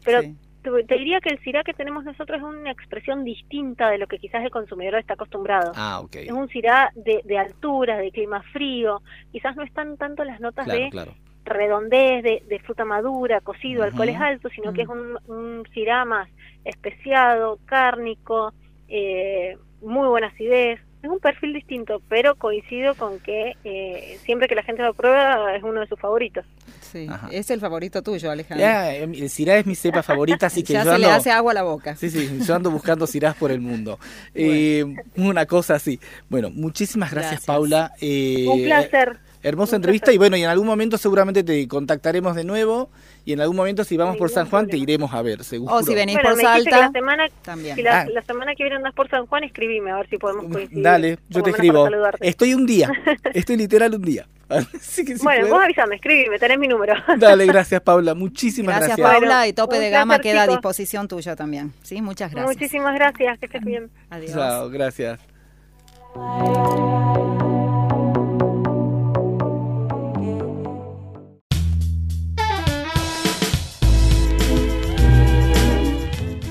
pero 0.05 0.21
Sí. 0.21 0.33
te, 0.63 0.83
te 0.85 0.97
diría 0.97 1.19
que 1.19 1.29
el 1.29 1.39
Syrah 1.39 1.63
que 1.63 1.73
tenemos 1.73 2.05
nosotros 2.05 2.37
es 2.37 2.43
una 2.43 2.71
expresión 2.71 3.25
distinta 3.25 3.89
de 3.89 3.97
lo 3.97 4.07
que 4.07 4.17
quizás 4.17 4.41
el 4.43 4.49
consumidor 4.49 4.95
está 4.95 5.15
acostumbrado. 5.15 5.73
Ah, 5.75 5.99
ok. 5.99 6.15
Es 6.15 6.31
un 6.31 6.47
Syrah 6.47 6.89
de, 6.95 7.19
de 7.25 7.37
altura, 7.37 7.97
de 7.97 8.11
clima 8.11 8.41
frío, 8.53 9.01
quizás 9.33 9.57
no 9.57 9.63
están 9.63 9.97
tanto 9.97 10.23
las 10.23 10.39
notas 10.39 10.63
Claro, 10.65 10.79
de 10.79 10.89
claro. 10.89 11.13
redondez, 11.43 12.23
de, 12.23 12.41
de 12.47 12.59
fruta 12.59 12.85
madura, 12.85 13.41
cocido, 13.41 13.81
Ujú. 13.81 13.89
alcoholes 13.91 14.15
altos, 14.21 14.53
sino 14.55 14.71
que 14.71 14.83
es 14.83 14.87
Mm. 14.87 14.91
un, 14.91 15.17
un 15.27 15.63
Syrah 15.73 16.05
más 16.05 16.29
especiado, 16.63 17.59
cárnico, 17.65 18.53
eh, 18.87 19.57
muy 19.81 20.07
buena 20.07 20.27
acidez. 20.27 20.79
Es 21.01 21.09
un 21.09 21.19
perfil 21.19 21.53
distinto, 21.53 22.01
pero 22.09 22.35
coincido 22.35 22.93
con 22.93 23.19
que 23.19 23.55
eh, 23.63 24.19
siempre 24.25 24.49
que 24.49 24.55
la 24.55 24.63
gente 24.63 24.83
lo 24.83 24.93
prueba 24.93 25.55
es 25.55 25.63
uno 25.63 25.79
de 25.79 25.87
sus 25.87 25.97
favoritos. 25.97 26.45
Sí, 26.81 27.07
Ajá. 27.09 27.29
es 27.31 27.49
el 27.51 27.61
favorito 27.61 28.01
tuyo, 28.01 28.29
Alejandro. 28.29 28.65
Ya, 28.65 28.93
em, 28.93 29.13
el 29.13 29.23
es 29.23 29.65
mi 29.65 29.75
cepa 29.75 30.03
favorita, 30.03 30.47
así 30.47 30.61
que 30.61 30.73
ya 30.73 30.83
yo 30.83 30.91
se 30.91 30.99
le 30.99 31.05
hace 31.05 31.31
agua 31.31 31.53
a 31.53 31.55
la 31.55 31.63
boca. 31.63 31.95
Sí, 31.95 32.09
sí, 32.09 32.39
yo 32.45 32.53
ando 32.53 32.69
buscando 32.69 33.07
Sirás 33.07 33.35
por 33.35 33.51
el 33.51 33.61
mundo. 33.61 33.97
Eh, 34.35 34.83
una 35.15 35.45
cosa 35.45 35.75
así. 35.75 36.01
Bueno, 36.27 36.49
muchísimas 36.49 37.11
gracias, 37.11 37.31
Gracias. 37.31 37.45
Paula. 37.45 37.93
Eh, 38.01 38.45
un 38.49 38.63
placer. 38.63 39.19
Hermosa 39.41 39.77
entrevista 39.77 40.11
y 40.11 40.17
bueno, 40.17 40.35
y 40.35 40.43
en 40.43 40.49
algún 40.49 40.67
momento 40.67 40.97
seguramente 40.97 41.43
te 41.43 41.65
contactaremos 41.67 42.35
de 42.35 42.43
nuevo 42.43 42.89
y 43.23 43.31
en 43.33 43.39
algún 43.39 43.55
momento 43.55 43.83
si 43.85 43.95
vamos 43.95 44.17
por 44.17 44.29
San 44.29 44.49
Juan 44.49 44.67
te 44.67 44.75
iremos 44.75 45.13
a 45.13 45.21
ver, 45.21 45.43
seguro. 45.45 45.73
O 45.75 45.81
si 45.81 45.95
venís 45.95 46.15
Bueno, 46.15 46.29
por 46.31 46.37
me 46.37 46.43
dijiste 46.43 46.63
que 46.65 46.75
Salta, 46.75 46.85
la 46.87 46.91
semana, 46.91 47.23
también. 47.41 47.75
si 47.77 47.81
la, 47.81 48.01
Ah. 48.01 48.05
la 48.13 48.21
semana 48.23 48.53
que 48.55 48.63
viene 48.63 48.75
andas 48.75 48.93
por 48.93 49.09
San 49.09 49.25
Juan, 49.27 49.45
escribime 49.45 49.91
a 49.91 49.95
ver 49.97 50.09
si 50.09 50.17
podemos 50.17 50.51
coincidir. 50.51 50.83
Dale, 50.83 51.19
yo 51.29 51.41
te 51.41 51.51
escribo. 51.51 51.87
Estoy 52.19 52.53
un 52.53 52.65
día, 52.65 52.91
estoy 53.33 53.55
literal 53.55 53.95
un 53.95 54.01
día. 54.01 54.27
Así 54.49 55.05
que 55.05 55.15
si 55.15 55.23
bueno, 55.23 55.41
puedo- 55.41 55.53
vos 55.55 55.63
avísame, 55.63 55.95
escribime, 55.95 56.37
tenés 56.37 56.59
mi 56.59 56.67
número. 56.67 56.95
Dale, 57.17 57.45
gracias 57.45 57.79
Paula, 57.81 58.15
muchísimas 58.15 58.75
Gracias, 58.77 58.97
gracias. 58.97 59.13
Paula. 59.19 59.35
Bueno, 59.37 59.45
y 59.49 59.53
Tope 59.53 59.75
un 59.77 59.81
de 59.83 59.89
Gama 59.89 60.15
placer, 60.15 60.31
queda 60.33 60.41
a 60.43 60.47
disposición 60.47 61.07
tuya 61.07 61.35
también. 61.37 61.71
Sí, 61.83 62.01
muchas 62.01 62.31
gracias. 62.33 62.55
Muchísimas 62.57 62.93
gracias, 62.95 63.39
que 63.39 63.45
estés 63.45 63.63
bien. 63.63 63.89
Adiós. 64.09 64.33
Chao, 64.33 64.69
gracias. 64.69 65.19